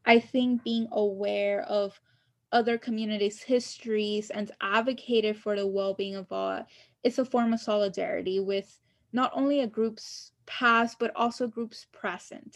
I 0.05 0.19
think 0.19 0.63
being 0.63 0.87
aware 0.91 1.63
of 1.63 1.99
other 2.51 2.77
communities' 2.77 3.41
histories 3.41 4.29
and 4.29 4.51
advocated 4.61 5.37
for 5.37 5.55
the 5.55 5.65
well-being 5.65 6.15
of 6.15 6.31
all 6.31 6.65
is 7.03 7.19
a 7.19 7.25
form 7.25 7.53
of 7.53 7.59
solidarity 7.59 8.39
with 8.39 8.79
not 9.13 9.31
only 9.33 9.61
a 9.61 9.67
group's 9.67 10.31
past 10.45 10.97
but 10.99 11.11
also 11.15 11.47
groups 11.47 11.87
present. 11.91 12.55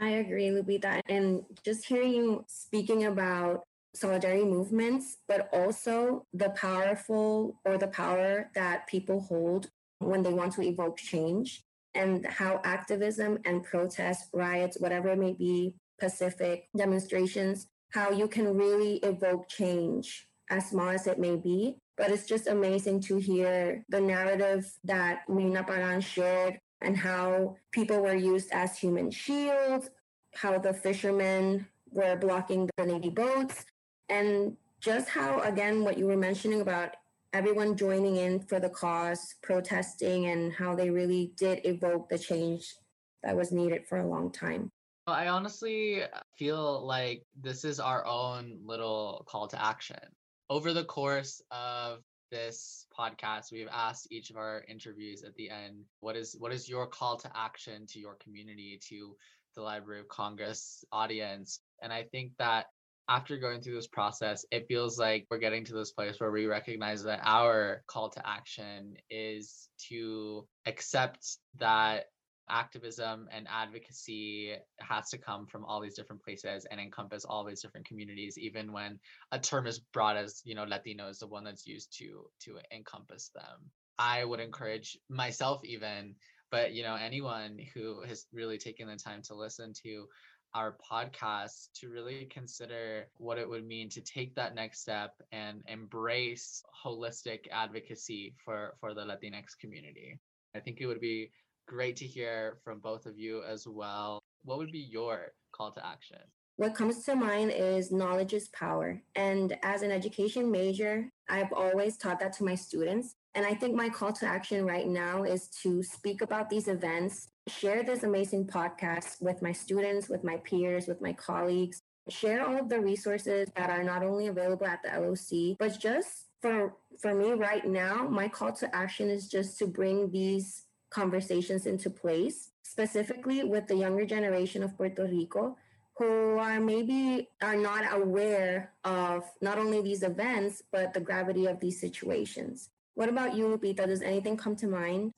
I 0.00 0.10
agree, 0.10 0.48
Lupita. 0.48 1.00
And 1.08 1.42
just 1.64 1.86
hearing 1.86 2.12
you 2.12 2.44
speaking 2.48 3.04
about 3.04 3.62
solidarity 3.94 4.44
movements, 4.44 5.18
but 5.28 5.48
also 5.52 6.26
the 6.32 6.50
powerful 6.50 7.60
or 7.64 7.78
the 7.78 7.88
power 7.88 8.50
that 8.54 8.88
people 8.88 9.20
hold 9.20 9.70
when 10.00 10.22
they 10.22 10.32
want 10.32 10.52
to 10.54 10.62
evoke 10.62 10.96
change, 10.96 11.62
and 11.94 12.26
how 12.26 12.60
activism 12.64 13.38
and 13.44 13.62
protests, 13.62 14.28
riots, 14.32 14.78
whatever 14.80 15.10
it 15.10 15.18
may 15.18 15.32
be, 15.32 15.74
pacific 16.00 16.68
demonstrations 16.76 17.68
how 17.94 18.10
you 18.10 18.26
can 18.26 18.56
really 18.56 18.96
evoke 18.96 19.48
change, 19.48 20.26
as 20.50 20.70
small 20.70 20.88
as 20.88 21.06
it 21.06 21.20
may 21.20 21.36
be. 21.36 21.76
But 21.96 22.10
it's 22.10 22.26
just 22.26 22.48
amazing 22.48 23.02
to 23.02 23.18
hear 23.18 23.84
the 23.88 24.00
narrative 24.00 24.68
that 24.82 25.20
Myrna 25.28 25.62
Pagan 25.62 26.00
shared 26.00 26.58
and 26.80 26.96
how 26.96 27.56
people 27.70 28.00
were 28.00 28.16
used 28.16 28.50
as 28.50 28.76
human 28.76 29.12
shields, 29.12 29.90
how 30.34 30.58
the 30.58 30.74
fishermen 30.74 31.68
were 31.92 32.16
blocking 32.16 32.68
the 32.76 32.84
Navy 32.84 33.10
boats, 33.10 33.64
and 34.08 34.56
just 34.80 35.08
how, 35.08 35.38
again, 35.42 35.84
what 35.84 35.96
you 35.96 36.06
were 36.06 36.16
mentioning 36.16 36.62
about 36.62 36.96
everyone 37.32 37.76
joining 37.76 38.16
in 38.16 38.40
for 38.40 38.58
the 38.58 38.68
cause, 38.68 39.36
protesting, 39.40 40.26
and 40.26 40.52
how 40.52 40.74
they 40.74 40.90
really 40.90 41.32
did 41.36 41.60
evoke 41.64 42.08
the 42.08 42.18
change 42.18 42.74
that 43.22 43.36
was 43.36 43.52
needed 43.52 43.86
for 43.86 43.98
a 43.98 44.06
long 44.06 44.32
time. 44.32 44.72
I 45.06 45.28
honestly 45.28 46.02
feel 46.38 46.86
like 46.86 47.24
this 47.40 47.64
is 47.64 47.78
our 47.78 48.06
own 48.06 48.60
little 48.64 49.24
call 49.28 49.48
to 49.48 49.62
action. 49.62 50.00
Over 50.48 50.72
the 50.72 50.84
course 50.84 51.42
of 51.50 51.98
this 52.30 52.86
podcast, 52.98 53.52
we've 53.52 53.68
asked 53.70 54.08
each 54.10 54.30
of 54.30 54.36
our 54.36 54.64
interviews 54.66 55.22
at 55.22 55.34
the 55.34 55.50
end, 55.50 55.84
what 56.00 56.16
is 56.16 56.34
what 56.38 56.52
is 56.52 56.68
your 56.68 56.86
call 56.86 57.18
to 57.18 57.30
action 57.34 57.86
to 57.88 58.00
your 58.00 58.16
community, 58.16 58.80
to 58.88 59.14
the 59.54 59.62
Library 59.62 60.00
of 60.00 60.08
Congress 60.08 60.84
audience? 60.90 61.60
And 61.82 61.92
I 61.92 62.04
think 62.04 62.32
that 62.38 62.66
after 63.06 63.36
going 63.36 63.60
through 63.60 63.74
this 63.74 63.86
process, 63.86 64.46
it 64.50 64.66
feels 64.68 64.98
like 64.98 65.26
we're 65.30 65.38
getting 65.38 65.66
to 65.66 65.74
this 65.74 65.92
place 65.92 66.18
where 66.18 66.30
we 66.30 66.46
recognize 66.46 67.04
that 67.04 67.20
our 67.22 67.82
call 67.86 68.08
to 68.08 68.26
action 68.26 68.96
is 69.10 69.68
to 69.90 70.46
accept 70.64 71.36
that 71.58 72.06
activism 72.48 73.28
and 73.32 73.46
advocacy 73.50 74.54
has 74.80 75.08
to 75.10 75.18
come 75.18 75.46
from 75.46 75.64
all 75.64 75.80
these 75.80 75.94
different 75.94 76.22
places 76.22 76.66
and 76.70 76.80
encompass 76.80 77.24
all 77.24 77.44
these 77.44 77.62
different 77.62 77.86
communities 77.86 78.38
even 78.38 78.72
when 78.72 78.98
a 79.32 79.38
term 79.38 79.66
is 79.66 79.78
broad 79.78 80.16
as 80.16 80.42
you 80.44 80.54
know 80.54 80.64
latino 80.64 81.08
is 81.08 81.18
the 81.18 81.26
one 81.26 81.44
that's 81.44 81.66
used 81.66 81.96
to 81.98 82.24
to 82.40 82.58
encompass 82.74 83.30
them. 83.34 83.70
I 83.98 84.24
would 84.24 84.40
encourage 84.40 84.98
myself 85.08 85.64
even 85.64 86.14
but 86.50 86.72
you 86.72 86.82
know 86.82 86.96
anyone 86.96 87.58
who 87.74 88.02
has 88.02 88.26
really 88.32 88.58
taken 88.58 88.88
the 88.88 88.96
time 88.96 89.22
to 89.22 89.34
listen 89.34 89.72
to 89.84 90.06
our 90.54 90.76
podcast 90.90 91.68
to 91.74 91.88
really 91.88 92.26
consider 92.26 93.08
what 93.16 93.38
it 93.38 93.48
would 93.48 93.66
mean 93.66 93.88
to 93.90 94.00
take 94.00 94.34
that 94.36 94.54
next 94.54 94.80
step 94.80 95.10
and 95.32 95.62
embrace 95.66 96.62
holistic 96.84 97.40
advocacy 97.50 98.34
for 98.44 98.74
for 98.80 98.94
the 98.94 99.00
latinx 99.00 99.58
community. 99.60 100.18
I 100.54 100.60
think 100.60 100.80
it 100.80 100.86
would 100.86 101.00
be 101.00 101.30
great 101.66 101.96
to 101.96 102.06
hear 102.06 102.58
from 102.64 102.80
both 102.80 103.06
of 103.06 103.18
you 103.18 103.42
as 103.42 103.66
well. 103.66 104.20
What 104.44 104.58
would 104.58 104.72
be 104.72 104.78
your 104.90 105.32
call 105.52 105.72
to 105.72 105.86
action? 105.86 106.18
What 106.56 106.74
comes 106.74 107.04
to 107.04 107.16
mind 107.16 107.50
is 107.50 107.90
knowledge 107.90 108.32
is 108.32 108.48
power. 108.48 109.02
And 109.16 109.56
as 109.62 109.82
an 109.82 109.90
education 109.90 110.50
major, 110.50 111.08
I've 111.28 111.52
always 111.52 111.96
taught 111.96 112.20
that 112.20 112.32
to 112.34 112.44
my 112.44 112.54
students. 112.54 113.14
And 113.34 113.44
I 113.44 113.54
think 113.54 113.74
my 113.74 113.88
call 113.88 114.12
to 114.12 114.26
action 114.26 114.64
right 114.64 114.86
now 114.86 115.24
is 115.24 115.48
to 115.62 115.82
speak 115.82 116.22
about 116.22 116.48
these 116.48 116.68
events, 116.68 117.26
share 117.48 117.82
this 117.82 118.04
amazing 118.04 118.46
podcast 118.46 119.20
with 119.20 119.42
my 119.42 119.50
students, 119.50 120.08
with 120.08 120.22
my 120.22 120.36
peers, 120.38 120.86
with 120.86 121.00
my 121.00 121.12
colleagues, 121.12 121.80
share 122.08 122.46
all 122.46 122.56
of 122.56 122.68
the 122.68 122.80
resources 122.80 123.48
that 123.56 123.70
are 123.70 123.82
not 123.82 124.04
only 124.04 124.28
available 124.28 124.66
at 124.66 124.80
the 124.82 125.00
LOC, 125.00 125.56
but 125.58 125.78
just 125.80 126.26
for 126.40 126.76
for 127.00 127.14
me 127.14 127.32
right 127.32 127.66
now, 127.66 128.06
my 128.06 128.28
call 128.28 128.52
to 128.52 128.74
action 128.74 129.10
is 129.10 129.28
just 129.28 129.58
to 129.58 129.66
bring 129.66 130.10
these 130.10 130.64
conversations 130.94 131.66
into 131.66 131.90
place, 131.90 132.50
specifically 132.62 133.42
with 133.42 133.66
the 133.66 133.74
younger 133.74 134.06
generation 134.06 134.62
of 134.62 134.76
Puerto 134.76 135.04
Rico 135.04 135.56
who 135.96 136.38
are 136.38 136.60
maybe 136.60 137.28
are 137.40 137.56
not 137.56 137.84
aware 137.92 138.72
of 138.84 139.24
not 139.40 139.58
only 139.58 139.80
these 139.80 140.02
events 140.02 140.62
but 140.72 140.92
the 140.92 141.00
gravity 141.00 141.46
of 141.46 141.60
these 141.60 141.80
situations. 141.80 142.70
What 142.94 143.08
about 143.08 143.34
you, 143.34 143.46
Lupita? 143.46 143.86
Does 143.86 144.02
anything 144.02 144.36
come 144.36 144.56
to 144.56 144.66
mind? 144.66 145.12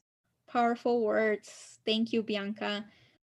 Powerful 0.50 1.02
words. 1.02 1.78
Thank 1.84 2.12
you, 2.12 2.22
Bianca. 2.22 2.84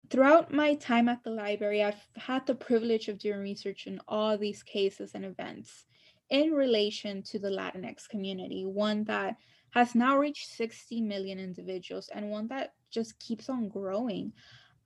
Throughout 0.10 0.54
my 0.54 0.76
time 0.76 1.08
at 1.10 1.24
the 1.24 1.30
library, 1.30 1.84
I've 1.84 2.08
had 2.16 2.46
the 2.46 2.56
privilege 2.56 3.08
of 3.08 3.18
doing 3.18 3.39
research 3.39 3.88
on 3.88 4.02
all 4.08 4.38
these 4.38 4.62
cases 4.62 5.12
and 5.14 5.26
events 5.26 5.86
in 6.30 6.52
relation 6.52 7.22
to 7.24 7.39
the 7.39 7.50
Latinx 7.50 8.08
community, 8.10 8.66
one 8.66 9.04
that 9.06 9.36
has 9.72 9.95
now 9.95 10.17
reached 10.17 10.49
60 10.49 11.01
million 11.01 11.39
individuals 11.39 12.09
and 12.13 12.30
one 12.30 12.47
that 12.47 12.74
just 12.89 13.19
keeps 13.19 13.49
on 13.49 13.69
growing. 13.69 14.34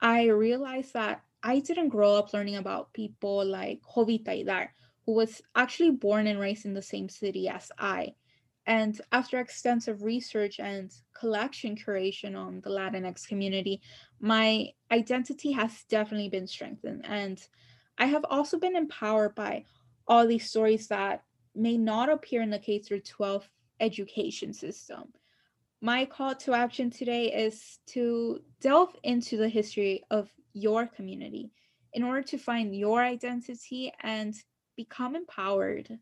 I 0.01 0.27
realized 0.27 0.93
that 0.93 1.23
I 1.43 1.59
didn't 1.59 1.89
grow 1.89 2.15
up 2.15 2.33
learning 2.33 2.55
about 2.55 2.93
people 2.93 3.45
like 3.45 3.81
Jovita 3.81 4.45
Idar, 4.45 4.69
who 5.05 5.13
was 5.13 5.41
actually 5.55 5.91
born 5.91 6.27
and 6.27 6.39
raised 6.39 6.65
in 6.65 6.73
the 6.73 6.81
same 6.81 7.09
city 7.09 7.47
as 7.47 7.71
I. 7.77 8.13
And 8.67 8.99
after 9.11 9.39
extensive 9.39 10.01
research 10.01 10.59
and 10.59 10.91
collection 11.13 11.75
curation 11.75 12.35
on 12.35 12.61
the 12.61 12.71
Latinx 12.71 13.27
community, 13.27 13.81
my 14.19 14.69
identity 14.91 15.51
has 15.51 15.83
definitely 15.87 16.29
been 16.29 16.47
strengthened. 16.47 17.05
And 17.07 17.39
I 17.97 18.07
have 18.07 18.25
also 18.27 18.57
been 18.57 18.75
empowered 18.75 19.35
by 19.35 19.65
all 20.07 20.27
these 20.27 20.49
stories 20.49 20.87
that 20.87 21.23
may 21.53 21.77
not 21.77 22.09
appear 22.09 22.41
in 22.41 22.49
the 22.49 22.59
K 22.59 22.79
through 22.79 23.01
12 23.01 23.47
education 23.79 24.53
system. 24.53 25.13
My 25.81 26.05
call 26.05 26.35
to 26.35 26.53
action 26.53 26.89
today 26.89 27.31
is 27.31 27.79
to 27.87 28.41
delve 28.61 28.95
into 29.03 29.37
the 29.37 29.49
history 29.49 30.03
of 30.09 30.29
your 30.53 30.87
community 30.87 31.51
in 31.93 32.03
order 32.03 32.21
to 32.23 32.37
find 32.37 32.75
your 32.75 33.03
identity 33.03 33.93
and 34.01 34.35
become 34.75 35.15
empowered. 35.15 35.99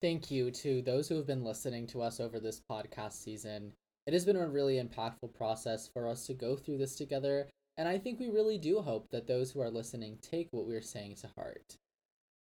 Thank 0.00 0.30
you 0.30 0.50
to 0.52 0.80
those 0.82 1.08
who 1.08 1.16
have 1.16 1.26
been 1.26 1.44
listening 1.44 1.86
to 1.88 2.00
us 2.02 2.20
over 2.20 2.40
this 2.40 2.62
podcast 2.70 3.12
season. 3.12 3.72
It 4.06 4.14
has 4.14 4.24
been 4.24 4.36
a 4.36 4.48
really 4.48 4.82
impactful 4.82 5.34
process 5.34 5.88
for 5.88 6.08
us 6.08 6.26
to 6.26 6.34
go 6.34 6.56
through 6.56 6.78
this 6.78 6.96
together, 6.96 7.48
and 7.76 7.86
I 7.88 7.98
think 7.98 8.18
we 8.18 8.28
really 8.28 8.58
do 8.58 8.80
hope 8.80 9.10
that 9.10 9.26
those 9.26 9.50
who 9.50 9.60
are 9.60 9.70
listening 9.70 10.18
take 10.22 10.48
what 10.52 10.66
we're 10.66 10.80
saying 10.80 11.16
to 11.16 11.28
heart. 11.36 11.76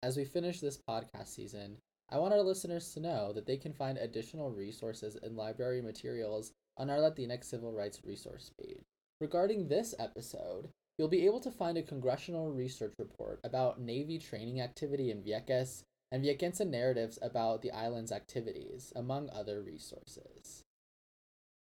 As 0.03 0.17
we 0.17 0.25
finish 0.25 0.61
this 0.61 0.79
podcast 0.79 1.29
season, 1.29 1.77
I 2.13 2.19
want 2.19 2.35
our 2.35 2.43
listeners 2.43 2.93
to 2.93 3.01
know 3.01 3.33
that 3.33 3.47
they 3.47 3.57
can 3.57 3.73
find 3.73 3.97
additional 3.97 4.51
resources 4.51 5.17
and 5.23 5.35
library 5.35 5.81
materials 5.81 6.53
on 6.77 6.91
our 6.91 6.99
Latinx 6.99 7.45
Civil 7.45 7.73
Rights 7.73 8.01
resource 8.05 8.51
page. 8.61 8.85
Regarding 9.19 9.67
this 9.67 9.95
episode, 9.99 10.69
you'll 10.99 11.09
be 11.09 11.25
able 11.25 11.41
to 11.41 11.51
find 11.51 11.79
a 11.79 11.83
congressional 11.83 12.53
research 12.53 12.93
report 12.99 13.41
about 13.45 13.81
Navy 13.81 14.19
training 14.19 14.61
activity 14.61 15.11
in 15.11 15.23
Vieques 15.23 15.85
and 16.11 16.23
Viequense 16.23 16.61
narratives 16.67 17.19
about 17.23 17.63
the 17.63 17.73
island's 17.73 18.13
activities, 18.13 18.93
among 18.95 19.31
other 19.31 19.63
resources. 19.63 20.65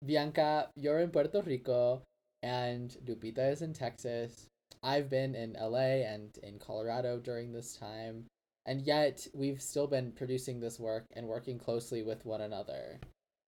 Bianca, 0.06 0.70
you're 0.78 1.00
in 1.00 1.10
Puerto 1.10 1.42
Rico, 1.42 2.04
and 2.42 2.96
Lupita 3.06 3.52
is 3.52 3.62
in 3.62 3.74
Texas. 3.74 4.48
I've 4.82 5.10
been 5.10 5.36
in 5.36 5.58
LA 5.60 6.06
and 6.08 6.38
in 6.42 6.58
Colorado 6.58 7.20
during 7.20 7.52
this 7.52 7.76
time, 7.76 8.28
and 8.68 8.82
yet 8.82 9.26
we've 9.34 9.62
still 9.62 9.88
been 9.88 10.12
producing 10.12 10.60
this 10.60 10.80
work 10.80 11.06
and 11.14 11.26
working 11.26 11.58
closely 11.58 12.04
with 12.04 12.26
one 12.26 12.42
another. 12.42 13.00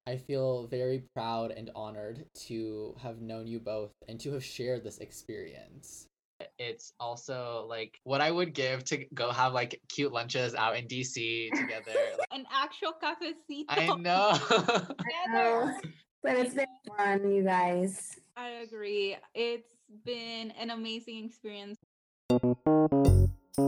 I 0.08 0.16
feel 0.18 0.66
very 0.68 1.04
proud 1.14 1.52
and 1.52 1.70
honored 1.76 2.26
to 2.48 2.96
have 3.00 3.22
known 3.22 3.46
you 3.46 3.60
both 3.60 3.92
and 4.08 4.20
to 4.22 4.32
have 4.32 4.44
shared 4.44 4.84
this 4.84 4.98
experience. 5.00 6.08
It's 6.58 6.94
also 7.02 7.66
like 7.70 8.00
what 8.06 8.22
I 8.22 8.32
would 8.32 8.54
give 8.54 8.86
to 8.86 9.06
go 9.14 9.30
have 9.30 9.54
like 9.54 9.80
cute 9.90 10.14
lunches 10.14 10.56
out 10.56 10.78
in 10.78 10.88
DC 10.88 11.52
together. 11.52 11.92
Like, 12.18 12.28
An 12.32 12.46
actual 12.52 12.94
cafecito. 12.94 13.66
I 13.68 13.88
know. 13.98 14.38
together. 15.32 15.78
But 16.24 16.38
it's 16.38 16.56
been 16.56 16.66
fun, 16.98 17.30
you 17.30 17.44
guys. 17.44 18.18
I 18.36 18.50
agree. 18.64 19.18
It's 19.34 19.68
been 20.06 20.52
an 20.52 20.70
amazing 20.70 21.26
experience. 21.26 21.78
Happy 23.60 23.68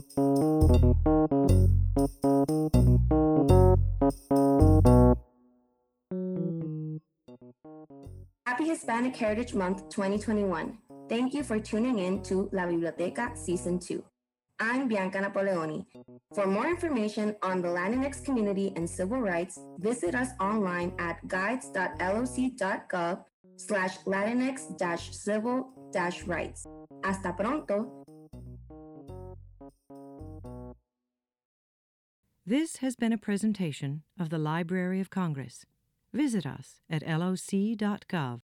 Hispanic 8.69 9.17
Heritage 9.17 9.53
Month 9.53 9.89
2021. 9.89 10.77
Thank 11.09 11.33
you 11.33 11.43
for 11.43 11.59
tuning 11.59 11.99
in 11.99 12.23
to 12.23 12.47
La 12.53 12.67
Biblioteca 12.67 13.35
Season 13.35 13.79
2. 13.79 14.01
I'm 14.61 14.87
Bianca 14.87 15.19
Napoleoni. 15.19 15.85
For 16.33 16.47
more 16.47 16.69
information 16.69 17.35
on 17.43 17.61
the 17.61 17.67
Latinx 17.67 18.23
community 18.23 18.71
and 18.77 18.89
civil 18.89 19.19
rights, 19.19 19.59
visit 19.79 20.15
us 20.15 20.29
online 20.39 20.93
at 20.99 21.27
guides.loc.gov 21.27 23.25
slash 23.57 23.97
Latinx 24.05 25.11
civil 25.11 25.73
rights. 26.27 26.65
Hasta 27.03 27.33
pronto. 27.33 28.00
This 32.45 32.77
has 32.77 32.95
been 32.95 33.13
a 33.13 33.19
presentation 33.19 34.01
of 34.19 34.31
the 34.31 34.39
Library 34.39 34.99
of 34.99 35.11
Congress. 35.11 35.63
Visit 36.11 36.43
us 36.43 36.81
at 36.89 37.03
loc.gov 37.03 38.41